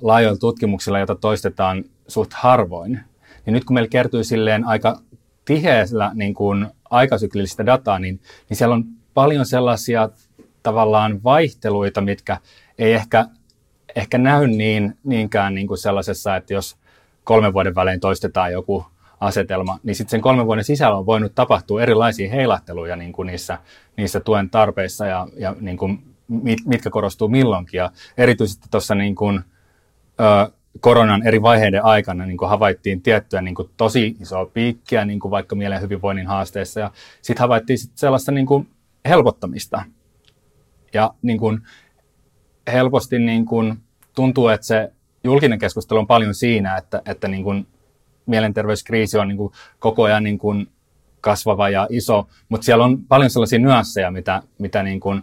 laajoilla 0.00 0.38
tutkimuksilla, 0.38 0.98
joita 0.98 1.14
toistetaan 1.14 1.84
suht 2.08 2.32
harvoin, 2.32 3.00
niin 3.46 3.54
nyt 3.54 3.64
kun 3.64 3.74
meillä 3.74 3.88
kertyy 3.88 4.24
silleen 4.24 4.64
aika 4.64 5.00
tiheällä 5.44 6.10
niin 6.14 6.34
kuin 6.34 6.66
aikasyklillistä 6.90 7.66
dataa, 7.66 7.98
niin, 7.98 8.20
niin 8.48 8.56
siellä 8.56 8.74
on 8.74 8.84
paljon 9.14 9.46
sellaisia 9.46 10.08
tavallaan 10.62 11.22
vaihteluita, 11.24 12.00
mitkä 12.00 12.38
ei 12.78 12.92
ehkä, 12.92 13.26
ehkä 13.96 14.18
näy 14.18 14.46
niin, 14.46 14.98
niinkään 15.04 15.54
niin 15.54 15.66
kuin 15.66 15.78
sellaisessa, 15.78 16.36
että 16.36 16.54
jos 16.54 16.76
kolmen 17.24 17.52
vuoden 17.52 17.74
välein 17.74 18.00
toistetaan 18.00 18.52
joku 18.52 18.86
asetelma, 19.20 19.78
niin 19.82 19.96
sitten 19.96 20.10
sen 20.10 20.20
kolmen 20.20 20.46
vuoden 20.46 20.64
sisällä 20.64 20.96
on 20.96 21.06
voinut 21.06 21.34
tapahtua 21.34 21.82
erilaisia 21.82 22.30
heilahteluja 22.30 22.96
niin 22.96 23.12
kuin 23.12 23.26
niissä, 23.26 23.58
niissä 23.96 24.20
tuen 24.20 24.50
tarpeissa 24.50 25.06
ja, 25.06 25.28
ja 25.36 25.56
niin 25.60 25.76
kuin 25.76 26.16
mit, 26.28 26.58
mitkä 26.66 26.90
korostuu 26.90 27.28
milloinkin. 27.28 27.78
Ja 27.78 27.90
erityisesti 28.18 28.68
tuossa 28.70 28.94
niin 28.94 29.14
kuin, 29.14 29.40
ö, 30.20 30.52
koronan 30.80 31.26
eri 31.26 31.42
vaiheiden 31.42 31.84
aikana 31.84 32.26
niin 32.26 32.36
kuin 32.36 32.48
havaittiin 32.48 33.02
tiettyä 33.02 33.42
niin 33.42 33.54
kuin 33.54 33.70
tosi 33.76 34.16
isoa 34.20 34.46
piikkiä 34.46 35.04
niin 35.04 35.20
kuin 35.20 35.30
vaikka 35.30 35.56
mielen 35.56 35.80
hyvinvoinnin 35.80 36.26
haasteessa 36.26 36.80
ja 36.80 36.90
sitten 37.22 37.42
havaittiin 37.42 37.78
sit 37.78 37.90
sellaista 37.94 38.32
niin 38.32 38.46
kuin 38.46 38.68
helpottamista. 39.08 39.82
Ja 40.94 41.14
niin 41.22 41.38
kuin 41.38 41.60
helposti 42.72 43.18
niin 43.18 43.46
kuin 43.46 43.78
tuntuu, 44.14 44.48
että 44.48 44.66
se 44.66 44.92
julkinen 45.24 45.58
keskustelu 45.58 45.98
on 45.98 46.06
paljon 46.06 46.34
siinä, 46.34 46.76
että, 46.76 47.02
että 47.06 47.28
niin 47.28 47.44
kuin 47.44 47.66
mielenterveyskriisi 48.26 49.18
on 49.18 49.28
niin 49.28 49.38
kuin 49.38 49.52
koko 49.78 50.02
ajan 50.02 50.24
niin 50.24 50.38
kuin 50.38 50.68
kasvava 51.20 51.68
ja 51.68 51.86
iso, 51.90 52.28
mutta 52.48 52.64
siellä 52.64 52.84
on 52.84 53.04
paljon 53.04 53.30
sellaisia 53.30 53.58
nyansseja, 53.58 54.10
mitä, 54.10 54.42
mitä 54.58 54.82
niin 54.82 55.00
kuin, 55.00 55.22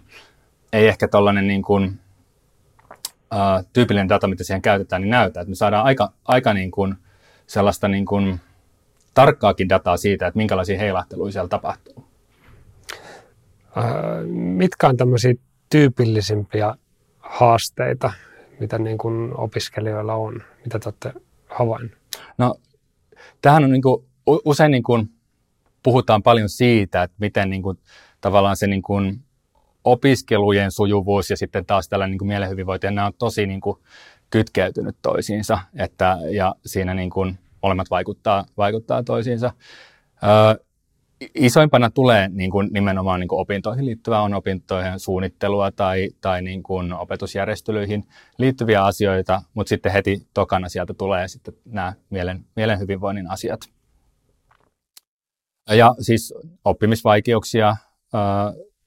ei 0.73 0.87
ehkä 0.87 1.07
tuollainen 1.07 1.47
niin 1.47 1.61
kuin, 1.61 1.99
uh, 3.33 3.65
tyypillinen 3.73 4.09
data, 4.09 4.27
mitä 4.27 4.43
siihen 4.43 4.61
käytetään, 4.61 5.01
niin 5.01 5.09
näytä. 5.09 5.41
Että 5.41 5.49
me 5.49 5.55
saadaan 5.55 5.85
aika, 5.85 6.11
aika 6.25 6.53
niin 6.53 6.71
kuin 6.71 6.95
sellaista 7.47 7.87
niin 7.87 8.05
kuin 8.05 8.39
tarkkaakin 9.13 9.69
dataa 9.69 9.97
siitä, 9.97 10.27
että 10.27 10.37
minkälaisia 10.37 10.77
heilahteluja 10.77 11.31
siellä 11.31 11.49
tapahtuu. 11.49 11.95
Uh, 13.77 14.27
mitkä 14.33 14.87
on 14.87 14.97
tämmöisiä 14.97 15.33
tyypillisimpiä 15.69 16.75
haasteita, 17.19 18.13
mitä 18.59 18.79
niin 18.79 18.97
kuin 18.97 19.37
opiskelijoilla 19.37 20.13
on, 20.13 20.43
mitä 20.63 20.79
te 20.79 20.89
olette 20.89 21.13
havainneet? 21.49 21.97
No 22.37 22.55
tähän 23.41 23.63
on 23.63 23.71
niin 23.71 23.81
kuin, 23.81 24.05
usein 24.25 24.71
niin 24.71 24.83
kuin 24.83 25.09
puhutaan 25.83 26.23
paljon 26.23 26.49
siitä, 26.49 27.03
että 27.03 27.15
miten 27.19 27.49
niin 27.49 27.63
kuin, 27.63 27.77
tavallaan 28.21 28.55
se 28.55 28.67
niin 28.67 28.81
kuin, 28.81 29.21
opiskelujen 29.83 30.71
sujuvuus 30.71 31.29
ja 31.29 31.37
sitten 31.37 31.65
taas 31.65 31.89
tällainen 31.89 32.11
niin 32.11 32.19
kuin 32.19 32.27
mielenhyvinvointi, 32.27 32.91
nämä 32.91 33.07
on 33.07 33.13
tosi 33.19 33.47
niin 33.47 33.61
kuin, 33.61 33.77
kytkeytynyt 34.29 34.95
toisiinsa, 35.01 35.59
että, 35.75 36.17
ja 36.31 36.55
siinä 36.65 36.93
niin 36.93 37.09
kuin, 37.09 37.39
molemmat 37.61 37.89
vaikuttaa, 37.89 38.45
vaikuttaa 38.57 39.03
toisiinsa. 39.03 39.51
Ö, 40.23 40.63
isoimpana 41.35 41.89
tulee 41.89 42.29
niin 42.29 42.51
kuin 42.51 42.69
nimenomaan 42.71 43.19
niin 43.19 43.27
kuin 43.27 43.39
opintoihin 43.39 43.85
liittyvää, 43.85 44.21
on 44.21 44.33
opintoihin 44.33 44.99
suunnittelua 44.99 45.71
tai, 45.71 46.09
tai 46.21 46.41
niin 46.41 46.63
kuin 46.63 46.93
opetusjärjestelyihin 46.93 48.03
liittyviä 48.37 48.85
asioita, 48.85 49.41
mutta 49.53 49.69
sitten 49.69 49.91
heti 49.91 50.27
tokana 50.33 50.69
sieltä 50.69 50.93
tulee 50.93 51.27
sitten 51.27 51.53
nämä 51.65 51.93
mielen, 52.09 52.45
mielen 52.55 52.79
hyvinvoinnin 52.79 53.31
asiat. 53.31 53.61
Ja 55.69 55.95
siis 55.99 56.33
oppimisvaikeuksia, 56.65 57.75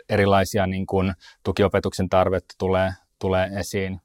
erilaisia 0.08 0.66
niin 0.66 0.86
kuin 0.86 1.12
tukiopetuksen 1.42 2.08
tarvetta 2.08 2.54
tulee, 2.58 2.90
tulee 3.18 3.50
esiin. 3.58 4.00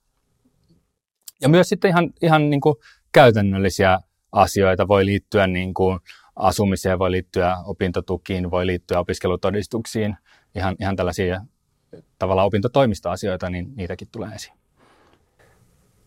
Ja 1.42 1.50
myös 1.50 1.70
sitten 1.70 1.90
ihan, 1.90 2.10
ihan 2.22 2.50
niin 2.50 2.62
kuin 2.62 2.76
käytännöllisiä 3.12 4.00
asioita 4.32 4.88
voi 4.88 5.06
liittyä 5.06 5.48
niin 5.48 5.74
kuin 5.74 6.00
asumiseen, 6.36 7.00
voi 7.00 7.12
liittyä 7.12 7.58
opintotukiin, 7.66 8.52
voi 8.52 8.68
liittyä 8.68 9.00
opiskelutodistuksiin, 9.00 10.18
ihan, 10.56 10.76
ihan 10.80 10.96
tällaisia 10.96 11.42
tavallaan 12.20 12.48
opintotoimistoasioita, 12.48 13.50
niin 13.50 13.76
niitäkin 13.76 14.08
tulee 14.12 14.30
esiin. 14.30 14.58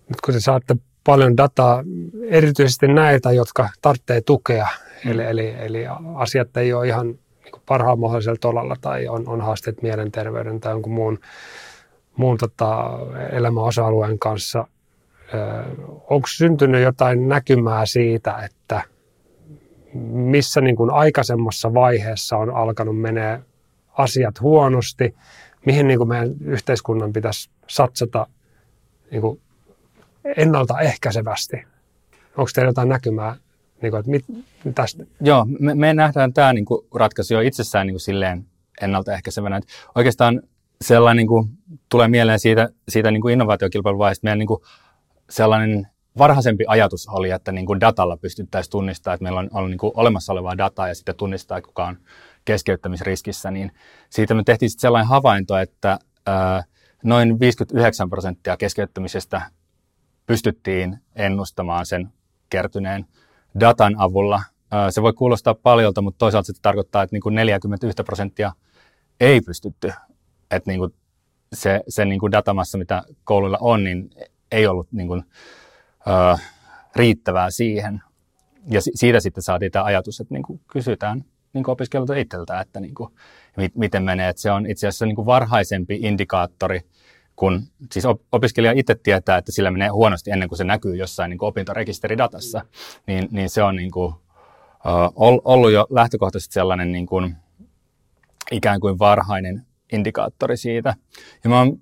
Nyt 0.08 0.20
kun 0.24 0.34
te 0.34 0.40
saatte 0.40 0.76
paljon 1.04 1.36
dataa, 1.36 1.84
erityisesti 2.28 2.88
näitä, 2.88 3.32
jotka 3.32 3.68
tarvitsee 3.82 4.20
tukea, 4.20 4.66
eli, 5.04 5.22
eli, 5.22 5.54
eli 5.58 5.84
asiat 6.14 6.56
ei 6.56 6.72
ole 6.72 6.86
ihan 6.86 7.18
niin 7.44 7.62
parhaan 7.66 7.98
mahdollisella 7.98 8.38
tolalla 8.40 8.76
tai 8.80 9.08
on, 9.08 9.28
on 9.28 9.40
haasteet 9.40 9.82
mielenterveyden 9.82 10.60
tai 10.60 10.72
jonkun 10.72 10.92
muun, 10.92 11.18
muun 12.16 12.38
tota, 12.38 12.90
elämän 13.32 13.64
osa-alueen 13.64 14.18
kanssa. 14.18 14.66
Onko 16.10 16.26
syntynyt 16.26 16.82
jotain 16.82 17.28
näkymää 17.28 17.86
siitä, 17.86 18.38
että 18.44 18.82
missä 20.12 20.60
niin 20.60 20.76
kuin 20.76 20.90
aikaisemmassa 20.90 21.74
vaiheessa 21.74 22.36
on 22.36 22.50
alkanut 22.50 23.00
menee 23.00 23.40
asiat 23.92 24.40
huonosti, 24.40 25.14
mihin 25.66 25.88
niin 25.88 25.98
kuin 25.98 26.08
meidän 26.08 26.30
yhteiskunnan 26.44 27.12
pitäisi 27.12 27.50
satsata 27.66 28.26
niin 29.10 29.20
kuin 29.20 29.40
ennaltaehkäisevästi. 30.36 31.56
Onko 32.36 32.50
teillä 32.54 32.70
jotain 32.70 32.88
näkymää, 32.88 33.36
niin 33.84 33.90
kuin, 33.90 34.00
että 34.00 34.10
mit, 34.10 34.24
tästä? 34.74 35.04
Joo, 35.20 35.46
me, 35.60 35.74
me 35.74 35.94
nähdään 35.94 36.32
tämä 36.32 36.52
niin 36.52 36.64
kuin 36.64 36.86
ratkaisu 36.94 37.34
jo 37.34 37.40
itsessään 37.40 37.86
niin 37.86 37.94
kuin 37.94 38.00
silleen 38.00 38.46
ennaltaehkäisevänä. 38.80 39.56
Että 39.56 39.72
oikeastaan 39.94 40.42
sellainen 40.82 41.16
niin 41.16 41.28
kuin, 41.28 41.48
tulee 41.88 42.08
mieleen 42.08 42.40
siitä, 42.40 42.68
siitä 42.88 43.10
niin 43.10 43.20
kuin 43.20 43.32
innovaatiokilpailuvaiheesta 43.32 44.24
meidän 44.24 44.38
niin 44.38 44.46
kuin, 44.46 44.60
sellainen 45.30 45.86
varhaisempi 46.18 46.64
ajatus 46.68 47.08
oli, 47.08 47.30
että 47.30 47.52
niin 47.52 47.66
kuin 47.66 47.80
datalla 47.80 48.16
pystyttäisiin 48.16 48.70
tunnistamaan, 48.70 49.14
että 49.14 49.22
meillä 49.22 49.40
on, 49.40 49.48
on 49.52 49.70
niin 49.70 49.78
kuin 49.78 49.92
olemassa 49.94 50.32
olevaa 50.32 50.58
dataa 50.58 50.88
ja 50.88 50.94
sitten 50.94 51.16
tunnistaa, 51.16 51.62
kuka 51.62 51.86
on 51.86 51.96
keskeyttämisriskissä, 52.44 53.50
niin 53.50 53.72
siitä 54.10 54.34
me 54.34 54.42
tehtiin 54.44 54.70
sitten 54.70 54.80
sellainen 54.80 55.08
havainto, 55.08 55.56
että 55.56 55.98
ää, 56.26 56.64
noin 57.04 57.40
59 57.40 58.10
prosenttia 58.10 58.56
keskeyttämisestä 58.56 59.42
pystyttiin 60.26 60.98
ennustamaan 61.16 61.86
sen 61.86 62.12
kertyneen 62.50 63.06
datan 63.60 63.94
avulla. 63.98 64.42
Se 64.90 65.02
voi 65.02 65.12
kuulostaa 65.12 65.54
paljolta, 65.54 66.02
mutta 66.02 66.18
toisaalta 66.18 66.46
se 66.46 66.52
tarkoittaa, 66.62 67.02
että 67.02 67.14
niin 67.14 67.22
kuin 67.22 67.34
41 67.34 68.02
prosenttia 68.02 68.52
ei 69.20 69.40
pystytty. 69.40 69.92
Että 70.50 70.70
niin 70.70 70.78
kuin 70.78 70.94
se, 71.52 71.80
se 71.88 72.04
niin 72.04 72.20
kuin 72.20 72.32
datamassa, 72.32 72.78
mitä 72.78 73.02
kouluilla 73.24 73.58
on, 73.60 73.84
niin 73.84 74.10
ei 74.52 74.66
ollut 74.66 74.92
niin 74.92 75.08
kuin, 75.08 75.22
riittävää 76.96 77.50
siihen. 77.50 78.02
Ja 78.70 78.80
siitä 78.94 79.20
sitten 79.20 79.42
saatiin 79.42 79.72
tämä 79.72 79.84
ajatus, 79.84 80.20
että 80.20 80.34
niin 80.34 80.42
kuin 80.42 80.60
kysytään 80.72 81.24
niin 81.52 81.70
opiskelijoilta 81.70 82.14
itseltä, 82.14 82.60
että 82.60 82.80
niin 82.80 82.94
kuin, 82.94 83.14
miten 83.74 84.02
menee. 84.02 84.28
Että 84.28 84.42
se 84.42 84.50
on 84.50 84.70
itse 84.70 84.88
asiassa 84.88 85.06
niin 85.06 85.16
kuin 85.16 85.26
varhaisempi 85.26 85.98
indikaattori, 86.02 86.80
kun 87.36 87.62
siis 87.92 88.04
opiskelija 88.32 88.72
itse 88.76 88.94
tietää, 88.94 89.38
että 89.38 89.52
sillä 89.52 89.70
menee 89.70 89.88
huonosti 89.88 90.30
ennen 90.30 90.48
kuin 90.48 90.58
se 90.58 90.64
näkyy 90.64 90.96
jossain 90.96 91.30
niin 91.30 91.38
kuin 91.38 91.48
opintorekisteridatassa, 91.48 92.60
niin, 93.06 93.28
niin 93.30 93.50
se 93.50 93.62
on 93.62 93.76
niin 93.76 93.90
kuin, 93.90 94.14
uh, 94.84 95.40
ollut 95.44 95.72
jo 95.72 95.86
lähtökohtaisesti 95.90 96.54
sellainen 96.54 96.92
niin 96.92 97.06
kuin, 97.06 97.36
ikään 98.52 98.80
kuin 98.80 98.98
varhainen 98.98 99.66
indikaattori 99.92 100.56
siitä. 100.56 100.94
Ja 101.44 101.50
mä 101.50 101.58
oon 101.58 101.80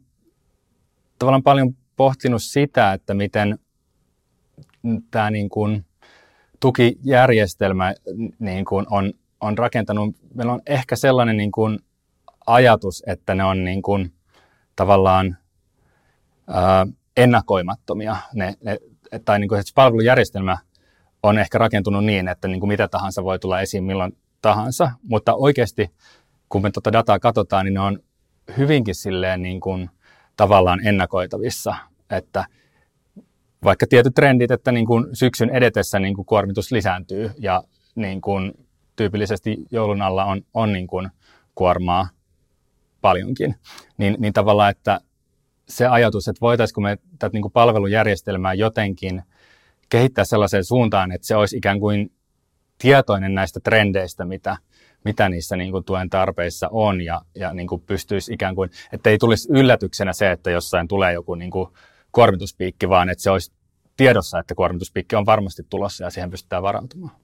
tavallaan 1.18 1.42
paljon 1.42 1.76
pohtinut 1.96 2.42
sitä, 2.42 2.92
että 2.92 3.14
miten 3.14 3.58
tämä 5.10 5.30
niin 5.30 5.48
kuin 5.48 5.84
tukijärjestelmä 6.60 7.94
niin 8.38 8.64
kuin 8.64 8.86
on, 8.90 9.12
on 9.40 9.58
rakentanut, 9.58 10.16
meillä 10.34 10.52
on 10.52 10.62
ehkä 10.66 10.96
sellainen 10.96 11.36
niin 11.36 11.52
kuin 11.52 11.78
ajatus, 12.46 13.02
että 13.06 13.34
ne 13.34 13.44
on 13.44 13.64
niin 13.64 13.82
kuin 13.82 14.12
tavallaan 14.76 15.36
ennakoimattomia. 17.16 18.16
Ne, 18.34 18.54
ne, 18.64 18.78
tai 19.24 19.38
niin 19.38 19.48
kuin, 19.48 19.60
että 19.60 19.72
palvelujärjestelmä 19.74 20.58
on 21.22 21.38
ehkä 21.38 21.58
rakentunut 21.58 22.04
niin, 22.04 22.28
että 22.28 22.48
niin 22.48 22.60
kuin 22.60 22.68
mitä 22.68 22.88
tahansa 22.88 23.24
voi 23.24 23.38
tulla 23.38 23.60
esiin 23.60 23.84
milloin 23.84 24.16
tahansa, 24.42 24.90
mutta 25.02 25.34
oikeasti 25.34 25.90
kun 26.48 26.62
me 26.62 26.70
tuota 26.70 26.92
dataa 26.92 27.18
katsotaan, 27.18 27.64
niin 27.64 27.74
ne 27.74 27.80
on 27.80 27.98
hyvinkin 28.56 28.94
silleen 28.94 29.42
niin 29.42 29.60
kuin 29.60 29.90
tavallaan 30.36 30.86
ennakoitavissa, 30.86 31.74
että– 32.10 32.44
vaikka 33.64 33.86
tietyt 33.86 34.14
trendit, 34.14 34.50
että 34.50 34.72
niin 34.72 34.86
kuin 34.86 35.06
syksyn 35.12 35.50
edetessä 35.50 35.98
niin 35.98 36.14
kuin 36.14 36.26
kuormitus 36.26 36.72
lisääntyy 36.72 37.30
ja 37.38 37.64
niin 37.94 38.20
kuin 38.20 38.52
tyypillisesti 38.96 39.56
joulun 39.70 40.02
alla 40.02 40.24
on, 40.24 40.42
on 40.54 40.72
niin 40.72 40.86
kuin 40.86 41.10
kuormaa 41.54 42.08
paljonkin, 43.00 43.54
niin, 43.98 44.16
niin 44.18 44.32
tavallaan, 44.32 44.70
että 44.70 45.00
se 45.76 45.86
ajatus, 45.86 46.28
että 46.28 46.40
voitaisiinko 46.40 46.80
me 46.80 46.98
tätä 47.18 47.30
niin 47.32 47.42
kuin 47.42 47.52
palvelujärjestelmää 47.52 48.54
jotenkin 48.54 49.22
kehittää 49.88 50.24
sellaiseen 50.24 50.64
suuntaan, 50.64 51.12
että 51.12 51.26
se 51.26 51.36
olisi 51.36 51.56
ikään 51.56 51.80
kuin 51.80 52.12
tietoinen 52.78 53.34
näistä 53.34 53.60
trendeistä, 53.60 54.24
mitä, 54.24 54.56
mitä 55.04 55.28
niissä 55.28 55.56
niin 55.56 55.72
kuin 55.72 55.84
tuen 55.84 56.10
tarpeissa 56.10 56.68
on 56.70 57.00
ja, 57.00 57.22
ja 57.34 57.54
niin 57.54 57.68
kuin 57.68 57.80
pystyisi 57.80 58.32
ikään 58.32 58.54
kuin, 58.54 58.70
että 58.92 59.10
ei 59.10 59.18
tulisi 59.18 59.48
yllätyksenä 59.52 60.12
se, 60.12 60.30
että 60.30 60.50
jossain 60.50 60.88
tulee 60.88 61.12
joku 61.12 61.34
niin 61.34 61.50
kuin 61.50 61.68
kuormituspiikki, 62.12 62.88
vaan 62.88 63.08
että 63.08 63.22
se 63.22 63.30
olisi 63.30 63.52
tiedossa, 63.96 64.38
että 64.38 64.54
kuormituspiikki 64.54 65.16
on 65.16 65.26
varmasti 65.26 65.62
tulossa 65.70 66.04
ja 66.04 66.10
siihen 66.10 66.30
pystytään 66.30 66.62
varautumaan. 66.62 67.16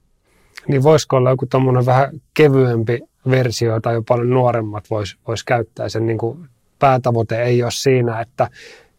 Niin 0.67 0.83
voisiko 0.83 1.17
olla 1.17 1.29
joku 1.29 1.45
tuommoinen 1.45 1.85
vähän 1.85 2.09
kevyempi 2.33 2.99
versio 3.29 3.79
tai 3.79 3.93
jo 3.93 4.03
paljon 4.07 4.29
nuoremmat 4.29 4.89
vois, 4.89 5.17
vois 5.27 5.43
käyttää 5.43 5.89
sen 5.89 6.05
niin 6.05 6.17
kuin 6.17 6.49
päätavoite 6.79 7.43
ei 7.43 7.63
ole 7.63 7.71
siinä, 7.71 8.21
että 8.21 8.47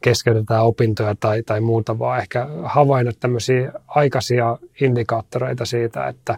keskeytetään 0.00 0.64
opintoja 0.64 1.14
tai, 1.20 1.42
tai 1.42 1.60
muuta, 1.60 1.98
vaan 1.98 2.20
ehkä 2.20 2.46
havainna 2.64 3.12
tämmöisiä 3.20 3.72
aikaisia 3.86 4.58
indikaattoreita 4.80 5.64
siitä, 5.64 6.08
että 6.08 6.36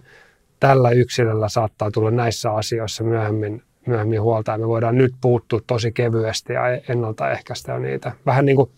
tällä 0.61 0.91
yksilöllä 0.91 1.49
saattaa 1.49 1.91
tulla 1.91 2.11
näissä 2.11 2.53
asioissa 2.53 3.05
myöhemmin, 3.05 3.63
myöhemmin 3.87 4.23
huolta 4.23 4.53
ja 4.53 4.59
me 4.59 4.69
voidaan 4.69 4.99
nyt 4.99 5.15
puuttua 5.21 5.61
tosi 5.67 5.93
kevyesti 5.93 6.53
ja 6.53 6.63
ennaltaehkäistä 6.89 7.79
niitä. 7.79 8.13
Vähän 8.27 8.45
niin 8.45 8.57
kuin 8.57 8.71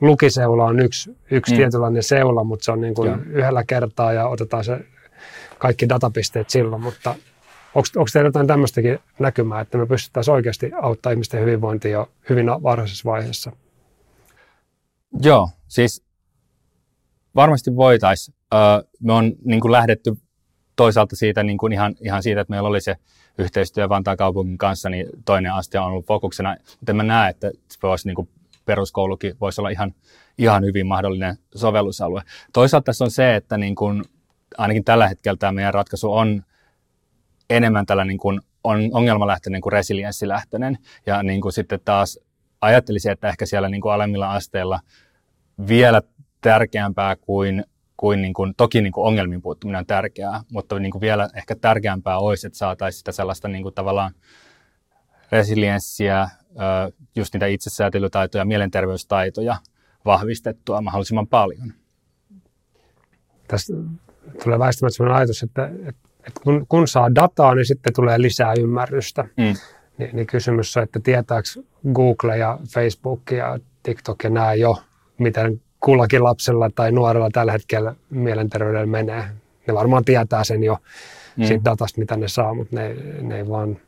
lukiseula 0.00 0.64
on 0.64 0.80
yksi, 0.80 1.16
yksi 1.30 1.52
mm. 1.52 1.56
tietynlainen 1.56 2.02
seula, 2.02 2.44
mutta 2.44 2.64
se 2.64 2.72
on 2.72 2.80
niin 2.80 2.94
kuin 2.94 3.24
yhdellä 3.26 3.64
kertaa 3.64 4.12
ja 4.12 4.28
otetaan 4.28 4.64
se 4.64 4.80
kaikki 5.58 5.88
datapisteet 5.88 6.50
silloin, 6.50 6.82
mutta 6.82 7.14
onko, 7.78 8.06
teillä 8.12 8.28
jotain 8.28 8.46
tämmöistäkin 8.46 8.98
näkymää, 9.18 9.60
että 9.60 9.78
me 9.78 9.86
pystyttäisiin 9.86 10.34
oikeasti 10.34 10.70
auttamaan 10.82 11.14
ihmisten 11.14 11.40
hyvinvointia 11.40 11.90
jo 11.90 12.10
hyvin 12.28 12.46
varhaisessa 12.46 13.10
vaiheessa? 13.10 13.52
Joo, 15.22 15.50
siis 15.68 16.04
varmasti 17.34 17.76
voitaisiin. 17.76 18.36
me 19.00 19.12
on 19.12 19.32
niin 19.44 19.60
kuin 19.60 19.72
lähdetty 19.72 20.16
toisaalta 20.76 21.16
siitä 21.16 21.42
niin 21.42 21.58
kuin 21.58 21.72
ihan, 21.72 21.94
ihan 22.00 22.22
siitä, 22.22 22.40
että 22.40 22.50
meillä 22.50 22.68
oli 22.68 22.80
se 22.80 22.96
yhteistyö 23.38 23.88
Vantaan 23.88 24.16
kaupungin 24.16 24.58
kanssa, 24.58 24.88
niin 24.88 25.06
toinen 25.24 25.52
aste 25.52 25.78
on 25.78 25.86
ollut 25.86 26.06
fokuksena, 26.06 26.56
mutta 26.80 26.92
en 26.92 26.96
mä 26.96 27.02
näe, 27.02 27.30
että 27.30 27.50
se 27.68 27.78
voisi 27.82 28.08
niin 28.08 28.14
kuin 28.14 28.28
peruskoulukin 28.64 29.34
voisi 29.40 29.60
olla 29.60 29.70
ihan, 29.70 29.94
ihan 30.38 30.64
hyvin 30.64 30.86
mahdollinen 30.86 31.36
sovellusalue. 31.54 32.22
Toisaalta 32.52 32.84
tässä 32.84 33.04
on 33.04 33.10
se, 33.10 33.36
että 33.36 33.58
niin 33.58 33.74
kuin, 33.74 34.04
ainakin 34.58 34.84
tällä 34.84 35.08
hetkellä 35.08 35.36
tämä 35.36 35.52
meidän 35.52 35.74
ratkaisu 35.74 36.12
on 36.12 36.42
enemmän 37.50 37.86
tällä 37.86 38.04
niin 38.04 38.18
kuin 38.18 38.40
on 38.64 38.80
ongelmalähtöinen 38.92 39.60
kuin 39.60 39.72
resilienssilähtöinen. 39.72 40.78
Ja 41.06 41.22
niin 41.22 41.40
kuin 41.40 41.52
sitten 41.52 41.80
taas 41.84 42.18
ajattelisin, 42.60 43.12
että 43.12 43.28
ehkä 43.28 43.46
siellä 43.46 43.68
niin 43.68 43.80
kuin 43.80 43.92
alemmilla 43.92 44.32
asteilla 44.32 44.80
vielä 45.68 46.02
tärkeämpää 46.40 47.16
kuin, 47.16 47.64
kuin, 47.96 48.22
niin 48.22 48.34
kuin 48.34 48.54
toki 48.56 48.80
niin 48.80 48.92
kuin 48.92 49.06
ongelmiin 49.06 49.42
puuttuminen 49.42 49.78
on 49.78 49.86
tärkeää, 49.86 50.40
mutta 50.52 50.78
niin 50.78 50.92
kuin 50.92 51.00
vielä 51.00 51.28
ehkä 51.34 51.56
tärkeämpää 51.56 52.18
olisi, 52.18 52.46
että 52.46 52.58
saataisiin 52.58 52.98
sitä 52.98 53.12
sellaista 53.12 53.48
niin 53.48 53.62
kuin 53.62 53.74
tavallaan 53.74 54.12
resilienssiä, 55.32 56.28
just 57.16 57.34
niitä 57.34 57.46
itsesäätelytaitoja, 57.46 58.44
mielenterveystaitoja 58.44 59.56
vahvistettua 60.04 60.80
mahdollisimman 60.80 61.26
paljon. 61.26 61.72
Tästä 63.48 63.72
tulee 64.44 64.58
väistämättä 64.58 64.96
sellainen 64.96 65.18
ajatus, 65.18 65.42
että, 65.42 65.70
että 65.86 66.07
että 66.28 66.40
kun, 66.44 66.66
kun 66.68 66.88
saa 66.88 67.14
dataa, 67.14 67.54
niin 67.54 67.66
sitten 67.66 67.92
tulee 67.94 68.20
lisää 68.20 68.54
ymmärrystä. 68.60 69.24
Mm. 69.36 69.54
Ni, 69.98 70.10
niin 70.12 70.26
kysymys 70.26 70.76
on, 70.76 70.82
että 70.82 71.00
tietääkö 71.00 71.48
Google 71.94 72.38
ja 72.38 72.58
Facebook 72.74 73.30
ja 73.30 73.58
TikTok 73.82 74.24
ja 74.24 74.30
nämä 74.30 74.54
jo, 74.54 74.76
miten 75.18 75.60
kullakin 75.80 76.24
lapsella 76.24 76.70
tai 76.74 76.92
nuorella 76.92 77.28
tällä 77.32 77.52
hetkellä 77.52 77.94
mielenterveydellä 78.10 78.86
menee. 78.86 79.24
Ne 79.66 79.74
varmaan 79.74 80.04
tietää 80.04 80.44
sen 80.44 80.64
jo 80.64 80.78
mm. 81.36 81.44
siitä 81.44 81.64
datasta, 81.64 82.00
mitä 82.00 82.16
ne 82.16 82.28
saa, 82.28 82.54
mutta 82.54 82.76
ne, 82.76 82.94
ne 83.20 83.36
ei 83.36 83.48
vaan 83.48 83.78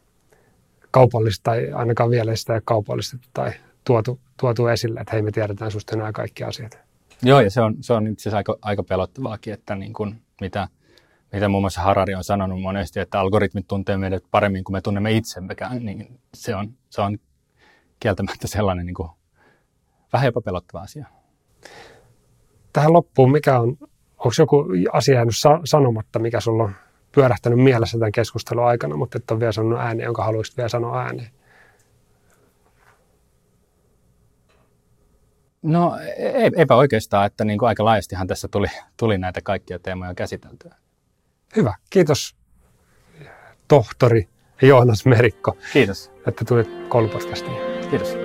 kaupallista 0.91 1.43
tai 1.43 1.73
ainakaan 1.73 2.11
vielä 2.11 2.37
sitä 2.37 2.55
ei 2.55 2.61
kaupallistettu 2.65 3.29
tai 3.35 3.53
tuotu, 3.85 4.21
tuotu 4.41 4.67
esille, 4.67 5.01
että 5.01 5.13
hei 5.13 5.23
me 5.23 5.31
tiedetään 5.31 5.71
susta 5.71 5.97
nämä 5.97 6.13
kaikki 6.13 6.45
asiat. 6.45 6.79
Joo, 7.23 7.41
ja 7.41 7.51
se 7.51 7.61
on, 7.61 7.75
se 7.81 7.93
on 7.93 8.07
itse 8.07 8.23
asiassa 8.23 8.37
aika, 8.37 8.57
aika 8.63 8.83
pelottavaakin, 8.83 9.55
että 9.55 9.77
niin 9.77 9.93
kuin, 9.93 10.23
mitä, 10.41 10.69
mitä 11.33 11.49
muun 11.49 11.63
muassa 11.63 11.81
Harari 11.81 12.15
on 12.15 12.25
sanonut 12.25 12.61
monesti, 12.61 13.01
että 13.01 13.21
algoritmit 13.21 13.69
tuntee 13.69 13.97
meidät 13.97 14.25
paremmin 14.31 14.65
kuin 14.65 14.75
me 14.77 14.81
tunnemme 14.81 15.13
itsemmekään, 15.13 15.85
niin 15.85 16.21
se 16.35 16.57
on, 16.57 16.75
se 16.91 17.01
on 17.01 17.19
kieltämättä 18.01 18.49
sellainen 18.49 18.87
niin 18.87 18.95
kuin, 18.95 19.09
vähän 20.13 20.27
jopa 20.27 20.41
pelottava 20.41 20.83
asia. 20.83 21.07
Tähän 22.73 22.93
loppuun, 22.93 23.33
mikä 23.33 23.61
on, 23.61 23.77
onko 24.19 24.31
joku 24.39 24.65
asia 24.93 25.15
jäänyt 25.15 25.35
sanomatta, 25.65 26.19
mikä 26.19 26.41
sulla 26.41 26.63
on 26.63 26.75
pyörähtänyt 27.13 27.59
mielessä 27.59 27.99
tämän 27.99 28.13
keskustelun 28.13 28.65
aikana, 28.65 28.97
mutta 28.97 29.19
et 29.19 29.31
ole 29.31 29.41
vielä 29.41 29.53
sanonut 29.53 29.81
ääneen, 29.81 30.07
jonka 30.07 30.25
haluaisit 30.25 30.57
vielä 30.57 30.69
sanoa 30.69 31.03
ääneen? 31.03 31.31
No 35.63 35.99
e-, 36.17 36.51
eipä 36.57 36.75
oikeastaan, 36.75 37.27
että 37.27 37.45
niin 37.45 37.59
kuin 37.59 37.69
aika 37.69 37.85
laajastihan 37.85 38.27
tässä 38.27 38.49
tuli, 38.49 38.67
tuli 38.97 39.19
näitä 39.19 39.41
kaikkia 39.45 39.79
teemoja 39.79 40.15
käsiteltyä. 40.15 40.75
Hyvä, 41.57 41.75
kiitos 41.91 42.37
tohtori 43.69 44.29
Joonas 44.63 45.07
Merikko. 45.07 45.57
Kiitos. 45.73 46.11
Että 46.27 46.45
tulit 46.45 46.69
koulupodcastiin. 46.89 47.57
Kiitos. 47.91 48.17